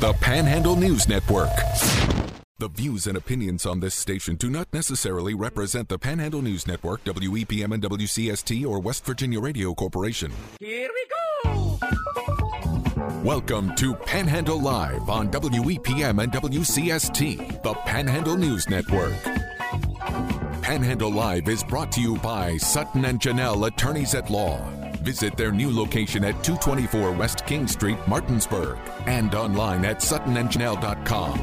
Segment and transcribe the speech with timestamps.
[0.00, 1.50] the Panhandle News Network.
[2.58, 7.04] The views and opinions on this station do not necessarily represent the Panhandle News Network,
[7.04, 10.32] WEPM and WCST, or West Virginia Radio Corporation.
[10.58, 11.06] Here we
[11.44, 11.78] go!
[13.22, 19.14] Welcome to Panhandle Live on WEPM and WCST, the Panhandle News Network.
[20.60, 24.83] Panhandle Live is brought to you by Sutton and Janelle Attorneys at Law.
[25.04, 31.38] Visit their new location at 224 West King Street, Martinsburg, and online at suttonandjanelle.com.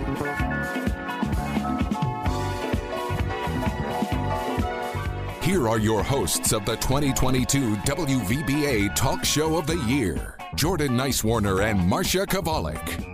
[5.43, 11.63] Here are your hosts of the 2022 WVBA Talk Show of the Year Jordan Nicewarner
[11.63, 13.10] and Marsha Chwalik.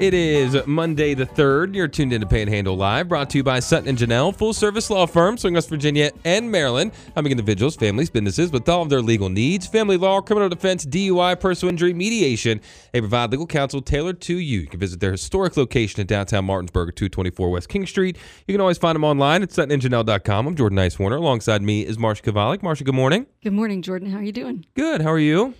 [0.00, 1.74] It is Monday the 3rd.
[1.74, 4.88] You're tuned in to Panhandle Live, brought to you by Sutton and Janelle, full service
[4.88, 9.02] law firm serving West Virginia and Maryland, helping individuals, families, businesses with all of their
[9.02, 12.62] legal needs family law, criminal defense, DUI, personal injury, mediation.
[12.92, 14.60] They provide legal counsel tailored to you.
[14.60, 18.16] You can visit their historic location in downtown Martinsburg at 224 West King Street.
[18.46, 20.46] You can always find them online at suttonandjanelle.com.
[20.46, 21.18] I'm Jordan Nicewarner.
[21.18, 22.62] Alongside me is Marsha Chwalik.
[22.62, 23.26] Marsha, good morning.
[23.42, 24.10] Good morning, Jordan.
[24.10, 24.64] How are you doing?
[24.74, 25.02] Good.
[25.02, 25.52] How are you?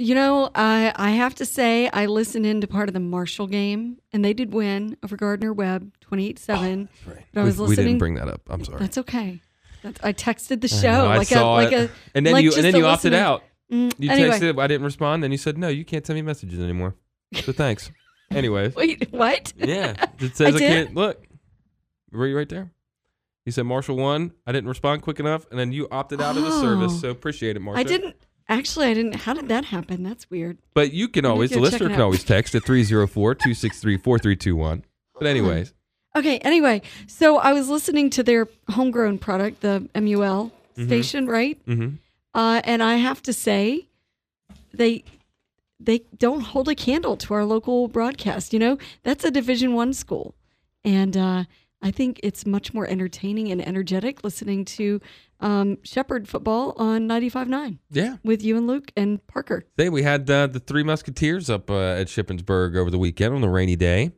[0.00, 3.98] You know, I I have to say I listened into part of the Marshall game,
[4.12, 6.88] and they did win over Gardner Webb, twenty eight seven.
[7.34, 7.86] But I was we, we listening.
[7.86, 8.42] didn't bring that up.
[8.48, 8.78] I'm sorry.
[8.78, 9.40] That's okay.
[9.82, 11.90] That's, I texted the I show know, I like a saw like it.
[11.90, 13.26] a and then like you and then you opted listener.
[13.26, 13.42] out.
[13.72, 15.22] Mm, You anyway, texted, I didn't respond.
[15.22, 16.94] Then you said, no, you can't send me messages anymore.
[17.34, 17.90] So thanks.
[18.30, 18.74] Anyways.
[18.74, 19.52] wait, what?
[19.56, 20.06] Yeah.
[20.20, 20.60] It says I, did?
[20.60, 20.94] can't.
[20.94, 21.26] Look.
[22.12, 22.70] Were you right there?
[23.44, 24.32] You said Marshall won.
[24.46, 25.46] I didn't respond quick enough.
[25.50, 26.92] And then you opted out of the service.
[26.94, 26.98] Oh.
[26.98, 27.80] So appreciate it, Marshall.
[27.80, 28.16] I didn't
[28.48, 28.86] actually.
[28.86, 29.14] I didn't.
[29.16, 30.02] How did that happen?
[30.02, 30.58] That's weird.
[30.74, 34.84] But you can always, the listener can always text at 304 263 4321.
[35.14, 35.74] But, anyways.
[36.16, 36.38] Okay.
[36.38, 40.86] Anyway, so I was listening to their homegrown product, the MUL Mm-hmm.
[40.86, 41.58] station, right?
[41.66, 41.88] hmm
[42.34, 43.88] Uh, and I have to say,
[44.72, 45.02] they
[45.80, 48.52] they don't hold a candle to our local broadcast.
[48.52, 50.36] You know, that's a Division One school,
[50.84, 51.44] and uh,
[51.82, 55.00] I think it's much more entertaining and energetic listening to
[55.40, 58.16] um, Shepherd football on 95.9 Yeah.
[58.24, 59.64] with you and Luke and Parker.
[59.78, 63.44] Say we had uh, the Three Musketeers up uh, at Shippensburg over the weekend on
[63.44, 64.12] a rainy day.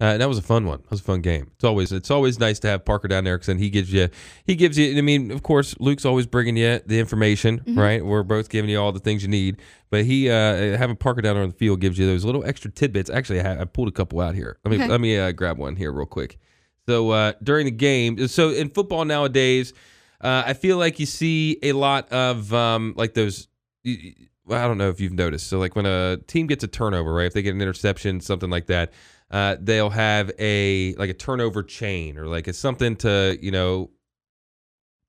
[0.00, 0.80] Uh, and that was a fun one.
[0.82, 1.52] That was a fun game.
[1.54, 4.08] It's always it's always nice to have Parker down there because then he gives you
[4.44, 4.98] he gives you.
[4.98, 7.78] I mean, of course, Luke's always bringing you the information, Mm-hmm.
[7.78, 8.04] right?
[8.04, 9.58] We're both giving you all the things you need,
[9.90, 12.68] but he uh, having Parker down there on the field gives you those little extra
[12.68, 13.10] tidbits.
[13.10, 14.58] Actually, I, I pulled a couple out here.
[14.64, 14.88] Let me Okay.
[14.88, 16.36] let me uh, grab one here real quick.
[16.88, 19.72] So uh, during the game, so in football nowadays,
[20.22, 23.48] uh, I feel like you see a lot of um, like those.
[23.84, 25.46] y- y- well, I don't know if you've noticed.
[25.48, 27.26] So like when a team gets a turnover, right?
[27.26, 28.92] If they get an interception, something like that,
[29.30, 33.90] uh, they'll have a like a turnover chain or like it's something to you know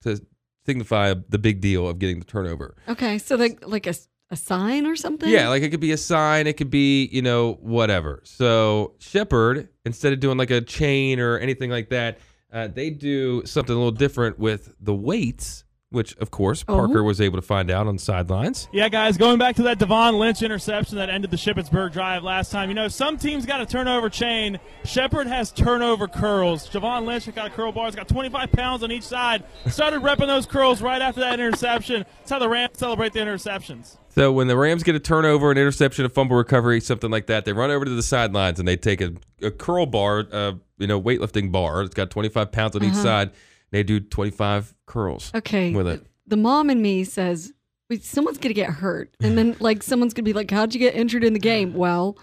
[0.03, 0.22] to
[0.66, 2.75] signify the big deal of getting the turnover.
[2.88, 3.96] Okay, so like like a,
[4.31, 5.29] a sign or something.
[5.29, 8.22] Yeah, like it could be a sign, it could be, you know, whatever.
[8.25, 12.19] So Shepherd, instead of doing like a chain or anything like that,
[12.53, 16.75] uh, they do something a little different with the weights, which of course Oh.
[16.75, 18.68] Parker was able to find out on the sidelines.
[18.72, 22.52] Yeah, guys, going back to that Devon Lynch interception that ended the Shippensburg drive last
[22.52, 22.69] time.
[22.69, 24.59] You know, some teams got a turnover chain.
[24.86, 26.68] Shepherd has turnover curls.
[26.69, 27.86] Devon Lynch got a curl bar.
[27.88, 29.44] He's got 25 pounds on each side.
[29.68, 32.06] Started repping those curls right after that interception.
[32.20, 33.97] That's how the Rams celebrate the interceptions.
[34.16, 37.46] So when the Rams get a turnover, an interception, a fumble recovery, something like that,
[37.46, 40.85] they run over to the sidelines and they take a, a curl bar, uh, you
[40.88, 41.81] know, weightlifting bar.
[41.81, 43.31] It's got 25 pounds on each side.
[43.72, 45.73] They do 25 curls Okay.
[45.73, 46.06] with it.
[46.28, 47.53] The mom in me says,
[47.90, 49.16] "Wait, someone's going to get hurt.
[49.19, 51.73] And then, like, someone's going to be like, How'd you get injured in the game?
[51.73, 52.18] Well,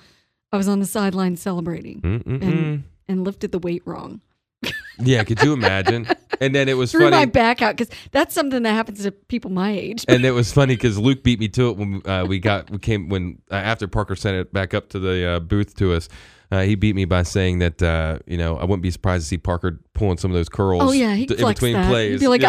[0.52, 2.42] I was on the sideline celebrating Mm-mm-mm.
[2.42, 4.20] and, and lifted the weight wrong.
[4.98, 6.06] Yeah, could you imagine?
[6.40, 7.30] And then it was Threw my funny.
[7.30, 10.04] back out because that's something that happens to people my age.
[10.08, 12.78] And it was funny because Luke beat me to it when uh, we got we
[12.78, 16.08] came when uh, after Parker sent it back up to the uh, booth to us.
[16.52, 19.28] Uh, he beat me by saying that uh, you know I wouldn't be surprised to
[19.28, 20.82] see Parker pulling some of those curls.
[20.82, 21.14] oh, yeah.
[21.14, 21.88] He d- in flex between that.
[21.88, 22.12] plays.
[22.12, 22.48] He'd be like, know?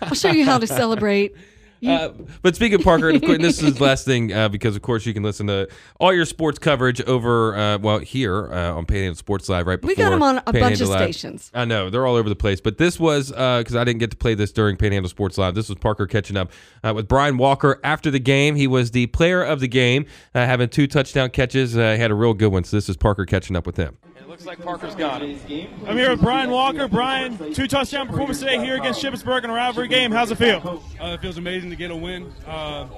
[0.00, 1.36] I'll, I'll show you how to celebrate.
[1.86, 2.10] Uh,
[2.42, 4.82] but speaking of Parker, and of course, this is the last thing uh, because of
[4.82, 8.86] course you can listen to all your sports coverage over uh, well here uh, on
[8.86, 10.98] Panhandle Sports Live right we got him on a bunch of Live.
[11.00, 11.50] stations.
[11.54, 14.16] I know they're all over the place, but this was because I didn't get to
[14.16, 15.54] play this during Panhandle Sports Live.
[15.54, 16.52] This was Parker catching up
[16.84, 18.54] uh, with Brian Walker after the game.
[18.54, 21.76] He was the player of the game, uh, having two touchdown catches.
[21.76, 22.64] Uh, he had a real good one.
[22.64, 23.98] So this is Parker catching up with him.
[24.32, 25.68] It looks like Parker's got it.
[25.86, 26.88] I'm here with Brian Walker.
[26.88, 30.10] Brian, two touchdown performance today here against Shippensburg in a rivalry game.
[30.10, 30.82] How's it feel?
[30.98, 32.88] Uh, it feels amazing to get a win uh,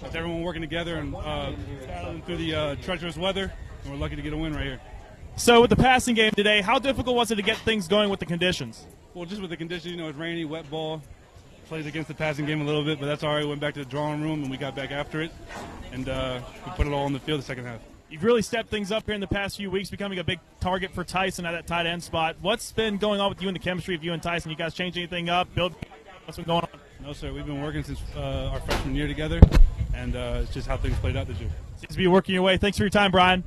[0.00, 1.50] with everyone working together and uh,
[1.88, 3.52] battling through the uh, treacherous weather.
[3.82, 4.80] And we're lucky to get a win right here.
[5.34, 8.20] So, with the passing game today, how difficult was it to get things going with
[8.20, 8.86] the conditions?
[9.14, 11.02] Well, just with the conditions, you know, it's rainy, wet ball.
[11.66, 13.42] Plays against the passing game a little bit, but that's all right.
[13.42, 15.32] We went back to the drawing room and we got back after it,
[15.90, 17.80] and uh, we put it all on the field the second half.
[18.10, 20.92] You've really stepped things up here in the past few weeks, becoming a big target
[20.92, 22.36] for Tyson at that tight end spot.
[22.40, 24.50] What's been going on with you and the chemistry of you and Tyson?
[24.50, 25.52] You guys change anything up?
[25.54, 25.74] Build?
[26.24, 26.68] What's been going on?
[27.02, 27.32] No, sir.
[27.32, 29.40] We've been working since uh, our freshman year together,
[29.94, 31.50] and uh, it's just how things played out this year.
[31.76, 32.56] Seems to be working your way.
[32.56, 33.42] Thanks for your time, Brian.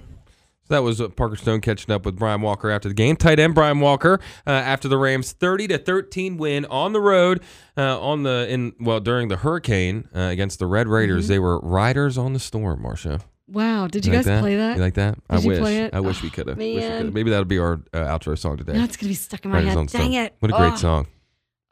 [0.67, 3.15] So that was uh, Parker Stone catching up with Brian Walker after the game.
[3.15, 7.41] Tight end Brian Walker uh, after the Rams 30 to 13 win on the road
[7.77, 11.23] uh, on the in well during the hurricane uh, against the Red Raiders.
[11.25, 11.33] Mm-hmm.
[11.33, 12.83] They were riders on the storm.
[12.83, 13.87] Marsha, Wow.
[13.87, 14.75] Did you, like guys play that?
[14.77, 15.17] You like that?
[15.29, 15.59] I Did you wish.
[15.59, 15.93] play it?
[15.93, 16.57] I wish we Oh, could have.
[16.57, 18.73] Maybe that'll be our uh, outro song today.
[18.73, 19.89] That's gonna be stuck in my Riders on head.
[19.89, 20.25] the Dang Storm.
[20.25, 20.35] it!
[20.39, 20.75] What a great Oh.
[20.75, 21.07] song.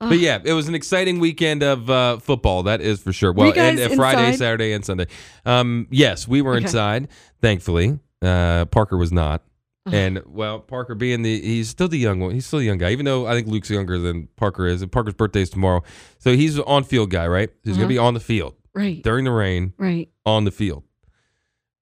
[0.02, 0.10] Oh.
[0.10, 2.64] But yeah, it was an exciting weekend of uh, football.
[2.64, 3.32] That is for sure.
[3.32, 4.40] Were Well, you guys and uh, Friday, inside?
[4.40, 5.08] Saturday, and Sunday.
[5.46, 6.64] Um, yes, we were Okay.
[6.66, 7.08] inside.
[7.42, 9.42] Thankfully, uh, Parker was not.
[9.86, 9.96] Uh-huh.
[9.96, 12.32] And well, Parker being the he's still the young one.
[12.32, 14.82] He's still a young guy, even though I think Luke's younger than Parker is.
[14.82, 15.84] And Parker's birthday is tomorrow,
[16.20, 17.50] so he's on field guy, right?
[17.64, 17.82] He's Uh-huh.
[17.82, 19.04] gonna be on the field Right.
[19.04, 20.10] during the rain Right.
[20.26, 20.84] on the field.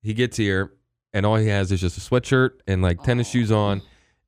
[0.03, 0.71] He gets here,
[1.13, 3.81] and all he has is just a sweatshirt and like tennis shoes on.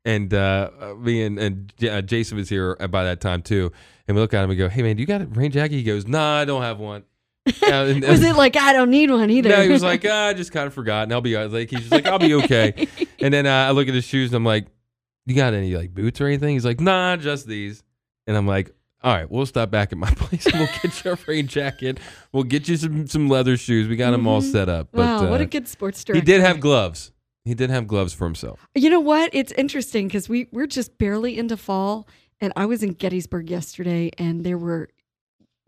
[0.06, 3.72] And uh, uh, me and, and J- uh, Jason was here by that time too.
[4.08, 5.76] And we look at him and go, "Hey man, do you got a rain jacket?"
[5.76, 7.04] He goes, "Nah, I don't have one."
[7.62, 9.50] Uh, and- Was it like I don't need one either?
[9.50, 11.70] no, he was like, ah, I just kind of forgot, and I'll be uh, like,
[11.70, 12.88] he's just like, I'll be okay.
[13.20, 14.66] and then uh, I look at his shoes, and I'm like,
[15.28, 16.54] you got any like boots or anything?
[16.54, 17.84] He's like, Nah, just these.
[18.28, 18.72] And I'm like,
[19.06, 22.00] All right, we'll stop back at my place, we'll get you a rain jacket.
[22.34, 23.88] We'll get you some some leather shoes.
[23.88, 24.52] We got them all Mhm.
[24.52, 24.92] set up.
[24.94, 26.26] wow, what uh, a good sports He director.
[26.26, 27.12] did have gloves.
[27.46, 28.68] He did have gloves for himself.
[28.74, 29.30] You know what?
[29.34, 32.08] It's interesting because we we're just barely into fall,
[32.42, 34.90] and I was in Gettysburg yesterday, and there were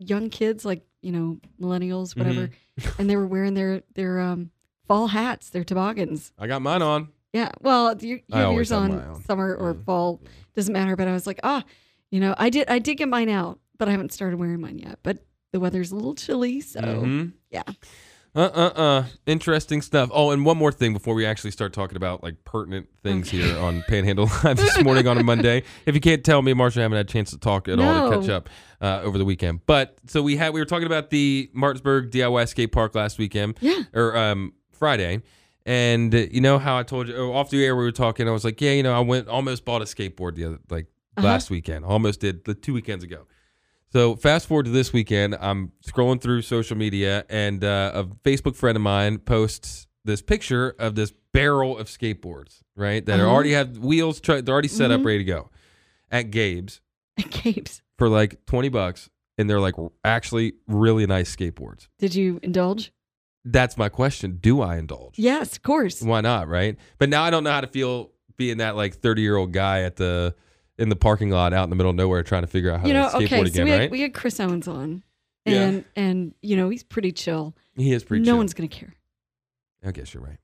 [0.00, 2.50] young kids, like you know, millennials, whatever,
[2.80, 3.00] Mm-hmm.
[3.00, 4.50] and they were wearing their their um,
[4.88, 6.32] fall hats, their toboggans.
[6.36, 7.08] I got mine on.
[7.32, 9.82] Yeah, well, you, you have yours on, summer or Yeah.
[9.84, 10.20] fall,
[10.56, 10.96] doesn't matter.
[10.96, 11.62] But I was like, ah,
[12.10, 14.78] you know, I did I did get mine out, but I haven't started wearing mine
[14.78, 14.98] yet.
[15.02, 15.18] But
[15.52, 17.32] the weather's a little chilly, so Mhm.
[17.50, 17.62] yeah.
[18.34, 19.04] Uh uh uh.
[19.26, 20.10] Interesting stuff.
[20.12, 23.56] Oh, and one more thing before we actually start talking about like pertinent things here
[23.58, 25.62] on Panhandle Live this morning on a Monday.
[25.86, 28.10] If you can't tell me, Marsha, I haven't had a chance to talk at all
[28.10, 28.50] to catch up
[28.82, 29.60] uh, over the weekend.
[29.66, 33.56] But so we had we were talking about the Martinsburg DIY skate park last weekend
[33.62, 33.82] Yeah.
[33.94, 35.22] or um Friday.
[35.64, 38.28] And uh, you know how I told you oh, off the air we were talking.
[38.28, 40.86] I was like, yeah, you know, I went almost bought a skateboard the other like
[41.18, 41.26] Uh-huh.
[41.26, 41.84] last weekend.
[41.84, 43.26] Almost did the two weekends ago.
[43.90, 48.54] So fast forward to this weekend, I'm scrolling through social media, and uh, a Facebook
[48.54, 53.04] friend of mine posts this picture of this barrel of skateboards, right?
[53.04, 53.28] That Uh-huh.
[53.30, 55.04] already have wheels, they're already set up, Mhm.
[55.06, 55.50] ready to go,
[56.10, 56.80] at Gabe's
[57.18, 59.74] At Gabe's for like twenty bucks, and they're like
[60.04, 61.88] actually really nice skateboards.
[61.98, 62.92] Did you indulge?
[63.44, 65.18] That's my question: Do I indulge?
[65.18, 66.02] Yes, of course.
[66.02, 66.46] Why not?
[66.48, 66.76] Right?
[66.98, 69.82] But now I don't know how to feel being that like thirty year old guy
[69.82, 70.34] at the
[70.78, 72.86] in the parking lot out in the middle of nowhere trying to figure out how
[72.86, 73.90] you know, to skateboard okay, so again, we had, right?
[73.90, 75.02] we had Chris Owens on,
[75.44, 75.60] Yeah.
[75.62, 77.54] and and you know he's pretty chill.
[77.76, 78.24] he is pretty.
[78.24, 78.26] Chill.
[78.26, 78.38] No chill.
[78.38, 78.94] one's gonna care.
[79.84, 80.38] I guess you're right.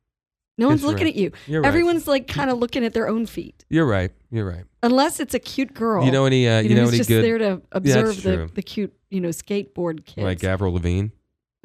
[0.57, 1.15] No one's looking right.
[1.15, 1.33] at you.
[1.49, 1.69] You're right.
[1.69, 4.13] Everyone's like kind of looking at their own feet, You're right.
[4.31, 4.65] You're right.
[4.85, 6.05] unless it's a cute girl.
[6.05, 6.49] You know any?
[6.49, 9.21] Uh, you, you know, know any just good there to observe the, the cute, you
[9.21, 10.25] know, skateboard kids.
[10.25, 11.09] like Avril Lavigne?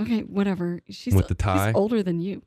[0.02, 0.82] okay, whatever.
[0.90, 1.68] She's With the tie?
[1.68, 2.42] She's older than you.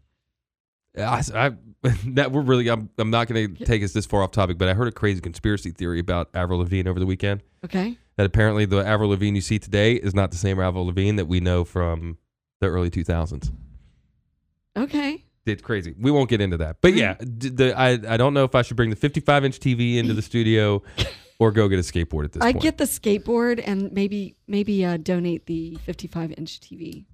[0.96, 1.52] I, I-
[2.08, 2.68] that we're really.
[2.68, 2.90] I'm.
[2.98, 5.20] I'm not going to take us this far off topic, but I heard a crazy
[5.20, 7.42] conspiracy theory about Avril Lavigne over the weekend.
[7.64, 7.98] Okay.
[8.16, 11.26] That apparently the Avril Lavigne you see today is not the same Avril Lavigne that
[11.26, 12.18] we know from
[12.60, 13.50] the early 2000s.
[14.76, 15.24] Okay.
[15.44, 15.94] It's crazy.
[15.98, 18.76] We won't get into that, but yeah, the, I I don't know if I should
[18.76, 20.82] bring the 55 inch TV into the studio
[21.40, 22.62] or go get a skateboard at this I point.
[22.62, 27.06] get the skateboard and maybe maybe uh, donate the 55 inch TV.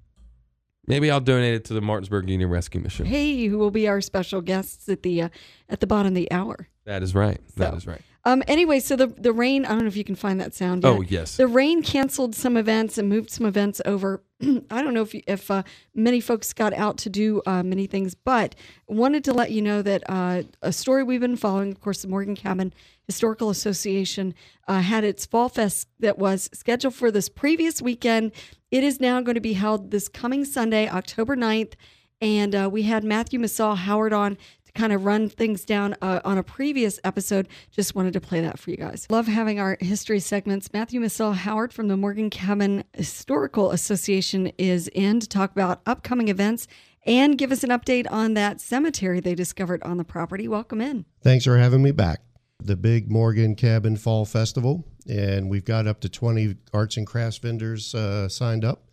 [0.89, 3.07] Maybe I'll donate it to the Martinsburg Union Rescue Mission.
[3.07, 5.29] Hey, who will be our special guests at the uh,
[5.69, 6.69] at the bottom of the hour?
[6.87, 7.39] That is right.
[7.57, 8.01] That So, is right.
[8.25, 8.43] Um.
[8.49, 9.65] Anyway, so the the rain.
[9.67, 10.83] I don't know if you can find that sound.
[10.83, 10.91] Yet.
[10.91, 11.37] Oh yes.
[11.37, 14.23] The rain canceled some events and moved some events over.
[14.43, 15.63] I don't know if if uh,
[15.95, 18.55] many folks got out to do uh, many things, but
[18.89, 21.71] wanted to let you know that uh, a story we've been following.
[21.71, 22.73] Of course, the Morgan Cabin
[23.07, 24.35] Historical Association
[24.67, 28.33] uh, had its fall fest that was scheduled for this previous weekend.
[28.71, 31.73] It is now going to be held this coming Sunday, October 9th.
[32.21, 36.21] And uh, we had Matthew Massal Howard on to kind of run things down uh,
[36.23, 37.49] on a previous episode.
[37.71, 39.07] Just wanted to play that for you guys.
[39.09, 40.71] Love having our history segments.
[40.71, 46.29] Matthew Massal Howard from the Morgan Cabin Historical Association is in to talk about upcoming
[46.29, 46.67] events
[47.07, 50.47] and give us an update on that cemetery they discovered on the property.
[50.47, 51.07] Welcome in.
[51.23, 52.21] Thanks for having me back.
[52.63, 57.39] The Big Morgan Cabin Fall Festival, and we've got up to 20 arts and crafts
[57.39, 58.85] vendors uh, signed up.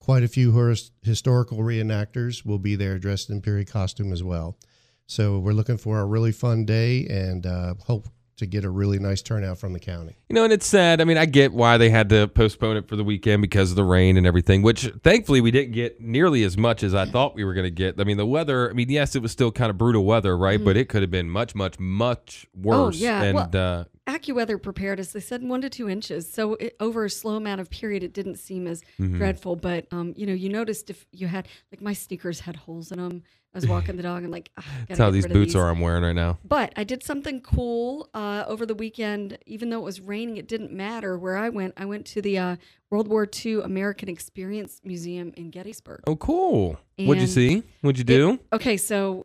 [0.00, 4.58] Quite a few his- historical reenactors will be there dressed in period costume as well.
[5.06, 8.98] So we're looking for a really fun day and uh, hope to get a really
[8.98, 10.16] nice turnout from the county.
[10.28, 11.00] You know, and it's sad.
[11.00, 13.76] I mean, I get why they had to postpone it for the weekend because of
[13.76, 17.36] the rain and everything, which thankfully we didn't get nearly as much as I thought
[17.36, 18.00] we were going to get.
[18.00, 20.62] I mean, the weather, I mean, yes, it was still kind of brutal weather, right?
[20.62, 22.96] But it could have been much, much, much worse.
[22.96, 23.04] Mm-hmm.
[23.04, 23.22] Oh, yeah.
[23.22, 25.12] And Well- uh, AccuWeather prepared us.
[25.12, 26.30] They said one to two inches.
[26.30, 29.16] So it, over a slow amount of period, it didn't seem as Mm-hmm.
[29.18, 29.56] dreadful.
[29.56, 32.98] But um, you know, you noticed if you had like my sneakers had holes in
[32.98, 33.22] them.
[33.52, 36.02] I was walking the dog and like, ah, that's how these boots are I'm wearing
[36.02, 36.38] right now.
[36.44, 39.38] But I did something cool uh, over the weekend.
[39.46, 41.74] Even though it was raining, it didn't matter where I went.
[41.76, 42.56] I went to the uh,
[42.90, 46.00] World War II American Experience Museum in Gettysburg.
[46.08, 46.78] Oh, cool.
[46.98, 47.62] What'd you see?
[47.80, 48.40] What'd you do?
[48.52, 49.24] Okay, so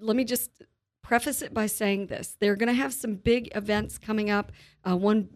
[0.00, 0.50] let me just
[1.08, 4.52] preface it by saying this: they're going to have some big events coming up.
[4.88, 5.28] Uh, one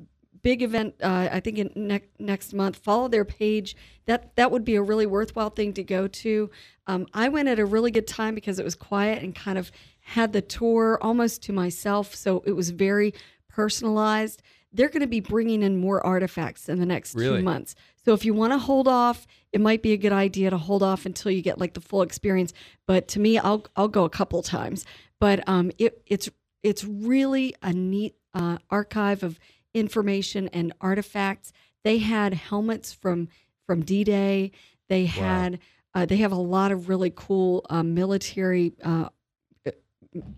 [0.43, 2.77] big event, uh, I think, in ne- next month.
[2.77, 3.75] Follow their page.
[4.07, 6.51] That that would be a really worthwhile thing to go to.
[6.87, 9.73] Um, I went at a really good time because it was quiet and kind of
[10.01, 13.15] had the tour almost to myself, so it was very
[13.49, 14.43] personalized.
[14.75, 17.39] They're going to be bringing in more artifacts in the next Really?
[17.39, 17.75] two months.
[18.05, 20.83] So if you want to hold off, it might be a good idea to hold
[20.83, 22.53] off until you get like the full experience.
[22.87, 24.85] But to me, I'll I'll go a couple times.
[25.23, 26.29] But um, it it's
[26.65, 29.39] it's really a neat uh, archive of
[29.73, 31.53] information and artifacts.
[31.85, 33.29] They had helmets from
[33.65, 34.51] from D Day.
[34.89, 35.61] They had
[35.95, 39.11] uh, they have a lot of really cool uh, military uh,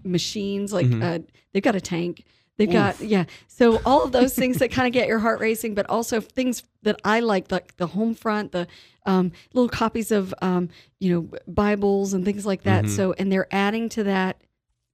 [0.04, 0.70] machines.
[0.70, 1.02] Like Mhm.
[1.02, 1.18] uh,
[1.54, 2.24] they've got a tank.
[2.58, 3.24] They've got yeah.
[3.48, 6.62] So all of those things that kind of get your heart racing, but also things
[6.82, 8.68] that I like, like the home front, the
[9.06, 10.68] um, little copies of um,
[11.00, 12.84] you know Bibles and things like that.
[12.84, 12.90] Mhm.
[12.90, 14.42] So and they're adding to that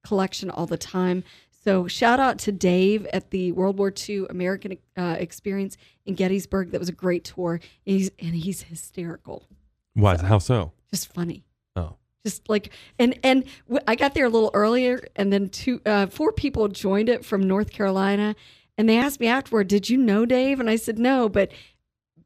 [0.04, 1.25] collection all the time.
[1.62, 5.76] So shout out to Dave at the World War II American uh, Experience
[6.07, 6.71] in Gettysburg.
[6.71, 7.54] That was a great tour.
[7.87, 9.47] And he's and he's hysterical,
[9.95, 10.16] Why?
[10.16, 10.73] How so?
[10.90, 11.45] just funny
[11.76, 11.97] Oh.
[12.25, 16.07] just like and and w- I got there a little earlier, and then two uh,
[16.07, 18.35] four people joined it from North Carolina,
[18.78, 21.52] and they asked me afterward, "Did you know Dave?" And I said no, but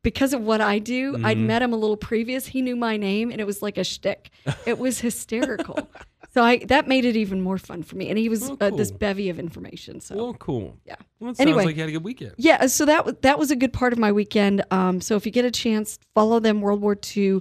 [0.02, 1.46] because of what I do, I'd Mhm.
[1.46, 2.46] met him a little previous.
[2.48, 4.30] He knew my name, and it was like a shtick.
[4.66, 5.88] It was hysterical.
[6.34, 8.70] so I that made it even more fun for me, and he was Oh, uh,
[8.70, 10.00] this bevy of information.
[10.00, 10.76] So Well, cool.
[10.84, 10.96] Yeah.
[11.20, 11.64] Well, it sounds Anyway.
[11.64, 12.34] like you had a good weekend.
[12.36, 14.62] yeah, so that was that was a good part of my weekend.
[14.70, 17.40] Um, so if you get a chance, follow them World War II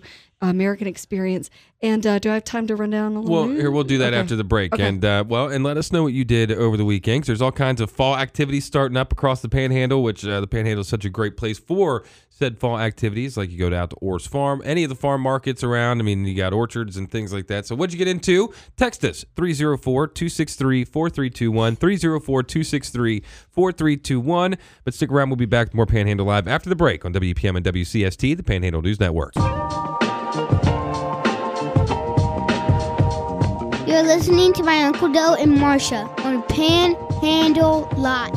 [0.50, 1.50] American Experience.
[1.82, 3.48] And uh, do I have time to run down a little?
[3.48, 4.20] Well, here we'll do that Okay.
[4.22, 4.88] after the break, Okay.
[4.88, 7.26] and uh, well, and let us know what you did over the weekend.
[7.26, 10.80] there's all kinds of fall activities starting up across the Panhandle, which uh, the Panhandle
[10.82, 13.36] is such a great place for said fall activities.
[13.36, 16.00] Like you go down to Orr's Farm, any of the farm markets around.
[16.00, 17.66] I mean, you got orchards and things like that.
[17.66, 18.54] So what'd you get into?
[18.78, 21.78] Text us 304-263-4321,
[23.56, 24.58] 304-263-4321.
[24.86, 27.56] But stick around, we'll be back with more Panhandle Live after the break on WEPM
[27.58, 29.34] and WCST, the Panhandle News Network.
[34.04, 38.34] You're listening to my Uncle Doe and Marsha on Panhandle Live.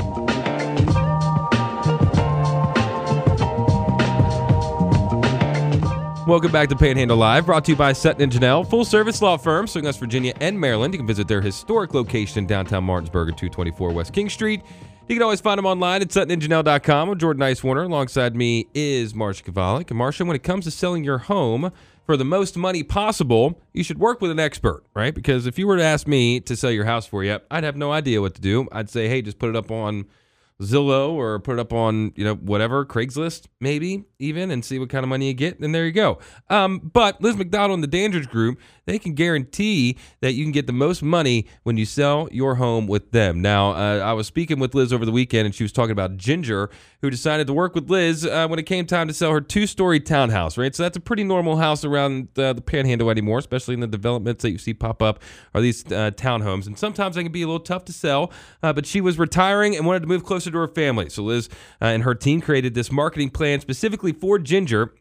[6.28, 9.37] Welcome back to Panhandle Live, brought to you by Sutton and Janelle, full service law
[9.37, 10.94] firm serving West Virginia and Maryland.
[10.94, 14.62] You can visit their historic location in downtown Martinsburg at 224 West King Street.
[15.08, 17.08] You can always find them online at suttonandjanelle.com.
[17.08, 17.87] I'm Jordan Nicewarner.
[17.87, 19.90] Alongside me is Marsha Chwalik.
[19.90, 21.73] And Marsha, when it comes to selling your home
[22.07, 25.15] for the most money possible, you should work with an expert, right?
[25.15, 27.77] Because if you were to ask me to sell your house for you, I'd have
[27.77, 28.69] no idea what to do.
[28.73, 30.07] I'd say, hey, just put it up on
[30.63, 34.89] Zillow or put it up on you know whatever Craigslist maybe even and see what
[34.89, 36.19] kind of money you get and there you go.
[36.49, 40.66] Um, but Liz McDonald and the Dandridge Group they can guarantee that you can get
[40.66, 43.43] the most money when you sell your home with them.
[43.43, 46.16] Now uh, I was speaking with Liz over the weekend and she was talking about
[46.16, 46.71] Ginger
[47.02, 50.00] who decided to work with Liz uh, when it came time to sell her two-story
[50.00, 50.57] townhouse.
[50.57, 53.87] Right, so that's a pretty normal house around uh, the Panhandle anymore, especially in the
[53.87, 55.21] developments that you see pop up
[55.55, 58.33] are these uh, townhomes and sometimes they can be a little tough to sell.
[58.62, 61.09] Uh, but she was retiring and wanted to move closer to her family.
[61.09, 61.49] So Liz
[61.83, 64.95] uh, and her team created this marketing plan specifically for Ginger.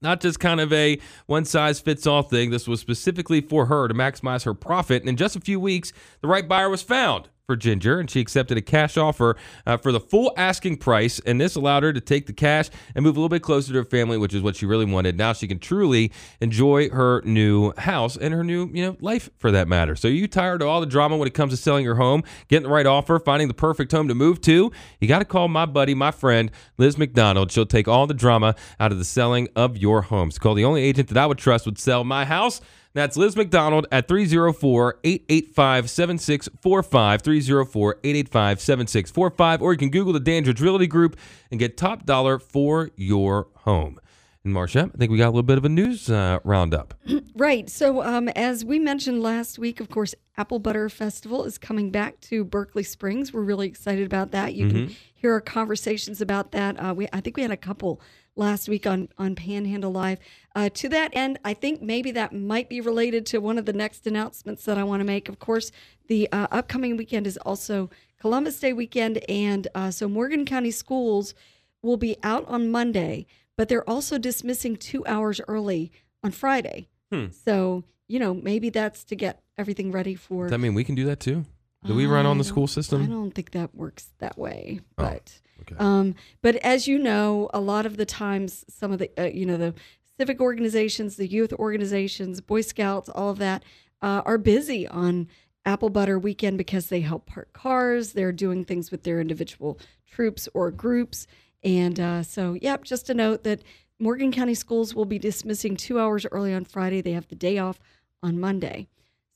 [0.00, 2.50] Not just kind of a one size fits all thing.
[2.50, 5.02] This was specifically for her to maximize her profit.
[5.02, 8.20] And in just a few weeks, the right buyer was found for Ginger, and she
[8.20, 9.34] accepted a cash offer
[9.66, 11.18] uh, for the full asking price.
[11.20, 13.78] And this allowed her to take the cash and move a little bit closer to
[13.78, 15.16] her family, which is what she really wanted.
[15.16, 16.12] Now she can truly
[16.42, 19.96] enjoy her new house and her new, you know, life for that matter.
[19.96, 22.22] So, are you tired of all the drama when it comes to selling your home,
[22.48, 24.70] getting the right offer, finding the perfect home to move to?
[25.00, 27.50] You got to call my buddy, my friend, Liz McDonald.
[27.50, 30.28] She'll take all the drama out of the selling of your home.
[30.28, 32.60] It's called the only agent that I would trust would sell my house.
[32.98, 37.22] That's Liz McDonald at 304 885 7645.
[37.22, 39.62] 304 885 7645.
[39.62, 41.16] Or you can Google the Dandridge Realty Group
[41.52, 44.00] and get top dollar for your home.
[44.42, 46.94] And Marsha, I think we got a little bit of a news uh, roundup.
[47.36, 47.70] Right.
[47.70, 52.18] So, um, as we mentioned last week, of course, Apple Butter Festival is coming back
[52.22, 53.32] to Berkeley Springs.
[53.32, 54.54] We're really excited about that.
[54.54, 56.82] You can hear our conversations about that.
[56.82, 58.00] Uh, we, I think we had a couple
[58.38, 60.18] last week on on Panhandle Live.
[60.54, 63.72] Uh, to that end, I think maybe that might be related to one of the
[63.72, 65.28] next announcements that I want to make.
[65.28, 65.70] Of course,
[66.06, 67.90] the uh, upcoming weekend is also
[68.20, 71.34] Columbus Day weekend, and uh, so Morgan County schools
[71.82, 73.26] will be out on Monday,
[73.56, 75.92] but they're also dismissing two hours early
[76.24, 76.88] on Friday.
[77.12, 77.26] Hmm.
[77.30, 80.44] So, you know, maybe that's to get everything ready for.
[80.44, 81.44] Does that mean we can do that too?
[81.86, 83.02] Do we run on the school system?
[83.02, 84.80] I don't think that works that way.
[84.80, 85.76] Oh, But, okay.
[85.78, 89.46] um, but as you know, a lot of the times, some of the, uh, you
[89.46, 89.74] know, the
[90.18, 93.64] civic organizations, the youth organizations, Boy Scouts, all of that
[94.02, 95.28] uh, are busy on
[95.64, 98.12] Apple Butter Weekend because they help park cars.
[98.12, 101.26] They're doing things with their individual troops or groups.
[101.62, 103.62] And uh, so, yep, just a note that
[104.00, 107.00] Morgan County Schools will be dismissing two hours early on Friday.
[107.00, 107.78] They have the day off
[108.22, 108.88] on Monday.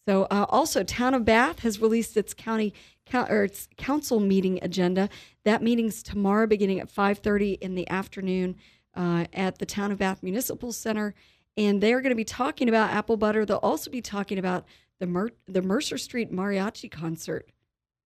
[0.07, 2.75] So, uh, also, Town of Bath has released its county
[3.15, 5.09] or its council meeting agenda.
[5.45, 8.57] That meeting's tomorrow, beginning at 5:30 in the afternoon
[8.95, 11.15] uh, at the Town of Bath Municipal Center,
[11.57, 13.45] and they are going to be talking about apple butter.
[13.45, 14.67] They'll also be talking about
[14.99, 17.51] the Mer- the Mercer Street Mariachi concert,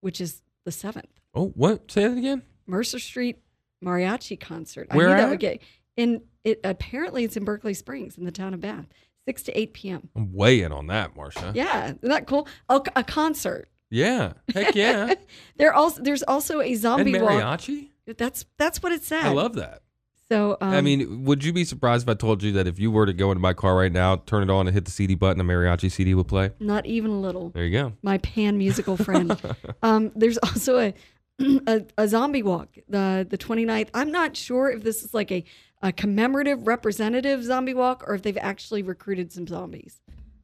[0.00, 1.20] which is the seventh.
[1.34, 1.90] Oh, what?
[1.90, 2.42] Say that again.
[2.66, 3.38] Mercer Street
[3.84, 4.88] Mariachi concert.
[4.92, 5.62] Where I knew that would get
[5.96, 6.22] in.
[6.44, 8.86] It apparently it's in Berkeley Springs in the town of Bath,
[9.26, 10.08] six to eight p.m.
[10.16, 11.54] I'm way in on that, Marsha.
[11.54, 12.48] Yeah, isn't that cool?
[12.68, 13.68] Oh, a concert.
[13.90, 14.32] Yeah.
[14.54, 15.14] Heck yeah.
[15.56, 17.30] There also there's also a and zombie walk.
[17.30, 17.90] mariachi?
[18.16, 19.24] That's that's what it said.
[19.24, 19.82] I love that.
[20.28, 22.90] So um, I mean, would you be surprised if I told you that if you
[22.90, 25.14] were to go into my car right now, turn it on and hit the CD
[25.14, 26.50] button, a mariachi CD would play?
[26.58, 27.50] not even a little.
[27.50, 27.92] There you go.
[28.02, 29.40] My pan musical friend.
[29.82, 30.94] um, there's also a,
[31.66, 33.88] a a zombie walk the the 29th.
[33.94, 35.44] I'm not sure if this is like a
[35.82, 40.00] a commemorative representative zombie walk or if they've actually recruited some zombies.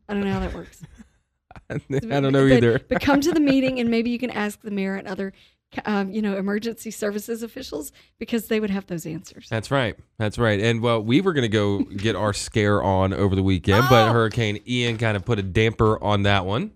[0.08, 0.82] I don't know how that works.
[1.70, 2.78] I don't know But- either.
[2.88, 5.32] But come to the meeting and maybe you can ask the mayor and other,
[5.86, 9.48] um, you know, emergency services officials because they would have those answers.
[9.48, 9.96] That's right.
[10.18, 10.60] That's right.
[10.60, 14.08] And well, we were going to go get our scare on over the weekend, but
[14.08, 14.12] Oh.
[14.12, 16.72] Hurricane Ian kind of put a damper on that one.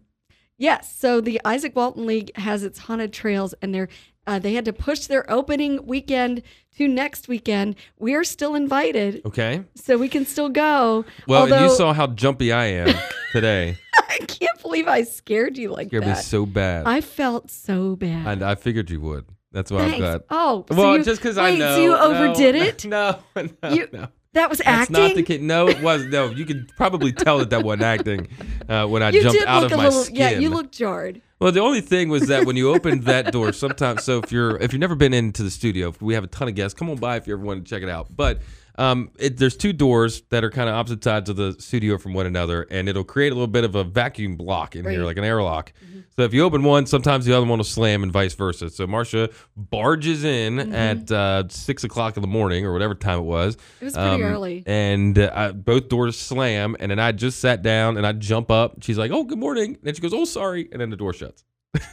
[0.59, 0.97] Yes.
[0.97, 3.89] So the Izaak Walton League has its haunted trails, and they're
[4.27, 6.43] uh, they had to push their opening weekend
[6.77, 7.77] to next weekend.
[7.99, 9.63] We are still invited, Okay.
[9.75, 11.05] so we can still go.
[11.27, 12.95] Well, Although, you saw how jumpy I am
[13.33, 13.77] today.
[14.09, 16.25] I can't believe I scared you like Scared me that.
[16.25, 16.87] so bad.
[16.87, 18.27] I felt so bad.
[18.27, 19.25] and I figured you would.
[19.53, 20.01] That's why Thanks.
[20.01, 20.23] got.
[20.29, 21.77] Oh, so well, you- just because I know.
[21.77, 22.85] So you no, overdid it?
[22.87, 24.09] No, no, You- no.
[24.35, 24.93] That was acting.
[24.93, 25.41] That's not the case.
[25.41, 26.29] No, it was no.
[26.29, 28.29] You could probably tell that that wasn't acting
[28.69, 30.03] uh, when I you jumped did out look of a my little.
[30.05, 30.17] skin.
[30.17, 31.23] Yeah, you look jarred.
[31.39, 34.05] Well, the only thing was that when you opened that door, sometimes.
[34.05, 36.55] So if you're if you've never been into the studio, we have a ton of
[36.55, 36.79] guests.
[36.79, 38.09] Come on by if you ever want to check it out.
[38.17, 38.41] But
[38.79, 42.15] um, it, there's two doors that are kind of opposite sides of the studio from
[42.15, 44.97] one another, and it'll create a little bit of a vacuum block in here, Right.
[44.99, 45.05] Mm-hmm.
[45.07, 45.73] like an airlock.
[46.17, 48.71] So if you open one, sometimes the other one will slam, and vice versa.
[48.71, 50.75] So Marsha barges in Mm-hmm.
[50.75, 53.57] at uh, six o'clock in the morning or whatever time it was.
[53.81, 54.63] It was pretty early.
[54.67, 58.51] And uh, I- both doors slam, and then I just sat down and I jump
[58.51, 58.83] up.
[58.83, 61.45] She's like, "Oh, good morning," and she goes, "Oh, sorry," and then the door shuts.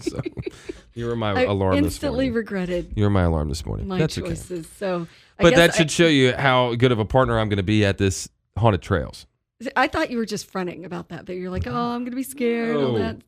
[0.00, 0.20] so
[0.94, 3.88] you were my I alarm this instantly regretted you were my alarm this morning.
[3.88, 4.28] my That's okay.
[4.28, 4.66] choices.
[4.76, 5.06] So, I
[5.38, 7.84] But that I- should show you how good of a partner I'm going to be
[7.84, 9.26] at this haunted trails.
[9.76, 11.26] I thought you were just fronting about that.
[11.26, 12.76] That you're like, oh, I'm gonna be scared.
[12.76, 12.98] All No.
[12.98, 13.18] that.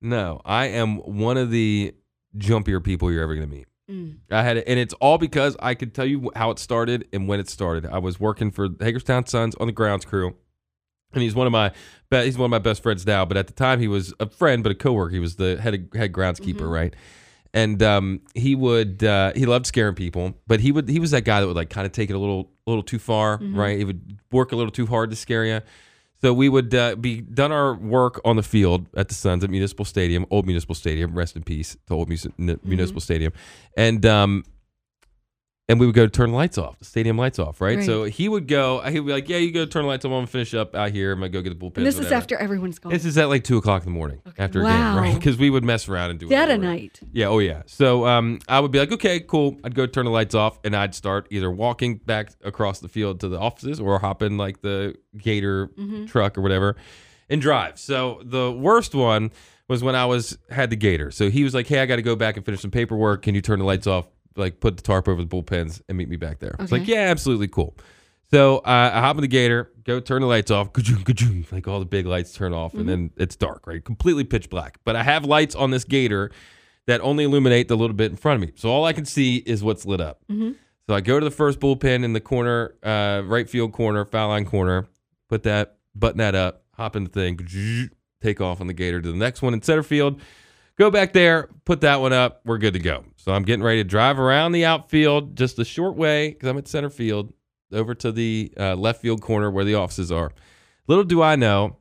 [0.00, 1.94] No, I am one of the
[2.36, 3.66] jumpier people you're ever going to meet.
[3.88, 4.16] Mm.
[4.30, 7.38] I had, and it's all because I could tell you how it started and when
[7.38, 7.86] it started.
[7.86, 10.34] I was working for Hagerstown Suns on the grounds crew,
[11.12, 11.70] and he's one of my
[12.10, 13.24] he's one of my best friends now.
[13.24, 15.12] But at the time, he was a friend, but a coworker.
[15.12, 16.94] He was the head head groundskeeper, right?
[17.54, 21.24] And um, he would uh, he loved scaring people, but he would he was that
[21.24, 23.76] guy that would like kind of take it a little a little too far, right?
[23.76, 25.60] He would work a little too hard to scare you.
[26.22, 29.50] So we would uh, be done our work on the field at the Suns at
[29.50, 31.14] Municipal Stadium, old Municipal Stadium.
[31.14, 33.32] Rest in peace to old N- Municipal Stadium,
[33.76, 34.44] and um,
[35.72, 37.78] and we would go turn the lights off, the stadium lights off, right?
[37.78, 37.86] Right.
[37.86, 40.10] So he would go, he would be like, "Yeah, you go turn the lights off.
[40.10, 41.12] I'm gonna finish up out here.
[41.12, 42.92] I'm gonna go get the bullpen." And this is after everyone's gone.
[42.92, 45.14] This is at like two o'clock in the morning after a game, right?
[45.14, 46.54] Because we would mess around and do Dead whatever.
[46.54, 47.00] of night.
[47.10, 47.62] Yeah, oh yeah.
[47.64, 49.56] So um, I would be like, okay, cool.
[49.64, 53.20] I'd go turn the lights off, and I'd start either walking back across the field
[53.20, 55.70] to the offices or hop in like the Gator
[56.06, 56.76] truck or whatever
[57.30, 57.78] and drive.
[57.78, 59.30] So the worst one
[59.68, 61.10] was when I was had the Gator.
[61.10, 63.22] So he was like, hey, I got to go back and finish some paperwork.
[63.22, 64.06] Can you turn the lights off?
[64.36, 66.56] Like put the tarp over the bullpens and meet me back there.
[66.58, 67.76] It's like, yeah, absolutely cool.
[68.30, 70.70] So uh, I hop in the Gator, go turn the lights off,
[71.52, 73.84] like all the big lights turn off, and then it's dark, right?
[73.84, 74.78] Completely pitch black.
[74.84, 76.30] But I have lights on this Gator
[76.86, 78.54] that only illuminate the little bit in front of me.
[78.56, 80.20] So all I can see is what's lit up.
[80.88, 84.28] So I go to the first bullpen in the corner, uh, right field corner, foul
[84.28, 84.86] line corner,
[85.28, 87.38] put that, button that up, hop in the thing,
[88.22, 90.20] take off on the gator to the next one in center field.
[90.78, 92.40] Go back there, put that one up.
[92.46, 93.04] We're good to go.
[93.22, 96.58] So I'm getting ready to drive around the outfield just the short way because I'm
[96.58, 97.32] at center field
[97.72, 100.32] over to the uh, left field corner where the offices are.
[100.88, 101.76] Little do I know,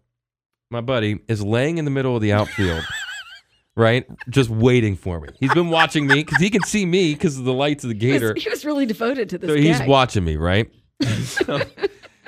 [0.69, 2.83] my buddy is laying in the middle of the outfield,
[3.75, 4.05] right?
[4.29, 5.29] Just waiting for me.
[5.39, 7.97] He's been watching me because he can see me because of the lights of the
[7.97, 8.35] He was, gator.
[8.37, 9.49] he was really devoted to this.
[9.49, 9.89] So he's gag.
[9.89, 10.71] watching me, right?
[11.23, 11.59] so,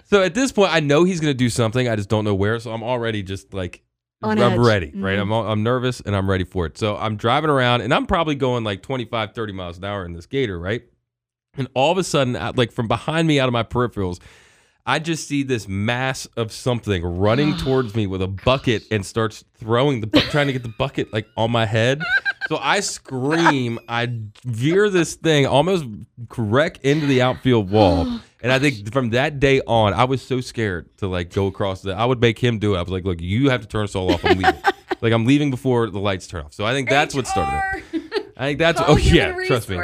[0.06, 1.88] so at this point, I know he's going to do something.
[1.88, 2.58] I just don't know where.
[2.58, 3.84] So I'm already just like,
[4.23, 4.59] On I'm edge.
[4.59, 5.17] ready, right?
[5.17, 5.21] Mhm.
[5.21, 6.77] I'm, I'm nervous and I'm ready for it.
[6.77, 10.13] So I'm driving around and I'm probably going like 25, 30 miles an hour in
[10.13, 10.83] this gator, right?
[11.57, 14.19] And all of a sudden, like from behind me out of my peripherals,
[14.86, 19.43] I just see this mass of something running towards me with a bucket and starts
[19.55, 22.01] throwing the bu- trying to get the bucket like on my head.
[22.54, 25.86] So I scream, I veer this thing almost
[26.38, 28.20] wreck into the outfield wall.
[28.44, 31.82] And I think from that day on, I was so scared to like go across
[31.82, 32.78] the I would make him do it.
[32.78, 34.24] I was like, look, you have to turn us all off.
[34.24, 34.62] I'm leaving.
[35.02, 36.54] like I'm leaving before the lights turn off.
[36.54, 38.34] So I think that's what started it.
[38.38, 39.80] I think that's oh yeah, human trust me.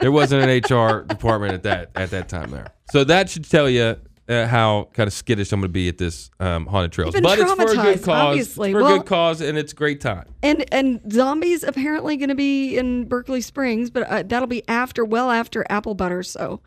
[0.00, 2.72] There wasn't an HR department at that at that time there.
[2.92, 3.96] So that should tell you
[4.28, 7.14] uh, how kind of skittish I'm going to be at this um, haunted trails.
[7.20, 8.08] But it's for a good cause.
[8.08, 8.70] obviously.
[8.70, 10.26] It's for a good cause, and it's a great time.
[10.42, 15.04] And and zombies apparently going to be in Berkeley Springs, but uh, that'll be after,
[15.04, 16.22] well after apple butter.
[16.22, 16.60] So,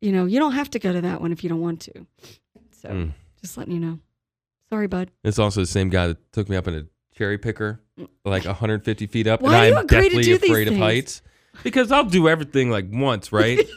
[0.00, 2.06] you know, you don't have to go to that one if you don't want to.
[2.70, 3.12] So, Mm.
[3.40, 3.98] just letting you know.
[4.70, 5.10] Sorry, bud.
[5.24, 6.84] It's also the same guy that took me up in a
[7.16, 7.80] cherry picker,
[8.24, 10.68] like 150 feet up, Why and do you I'm agree to deathly do these afraid
[10.68, 11.22] of heights.
[11.62, 13.58] Because I'll do everything like once, right?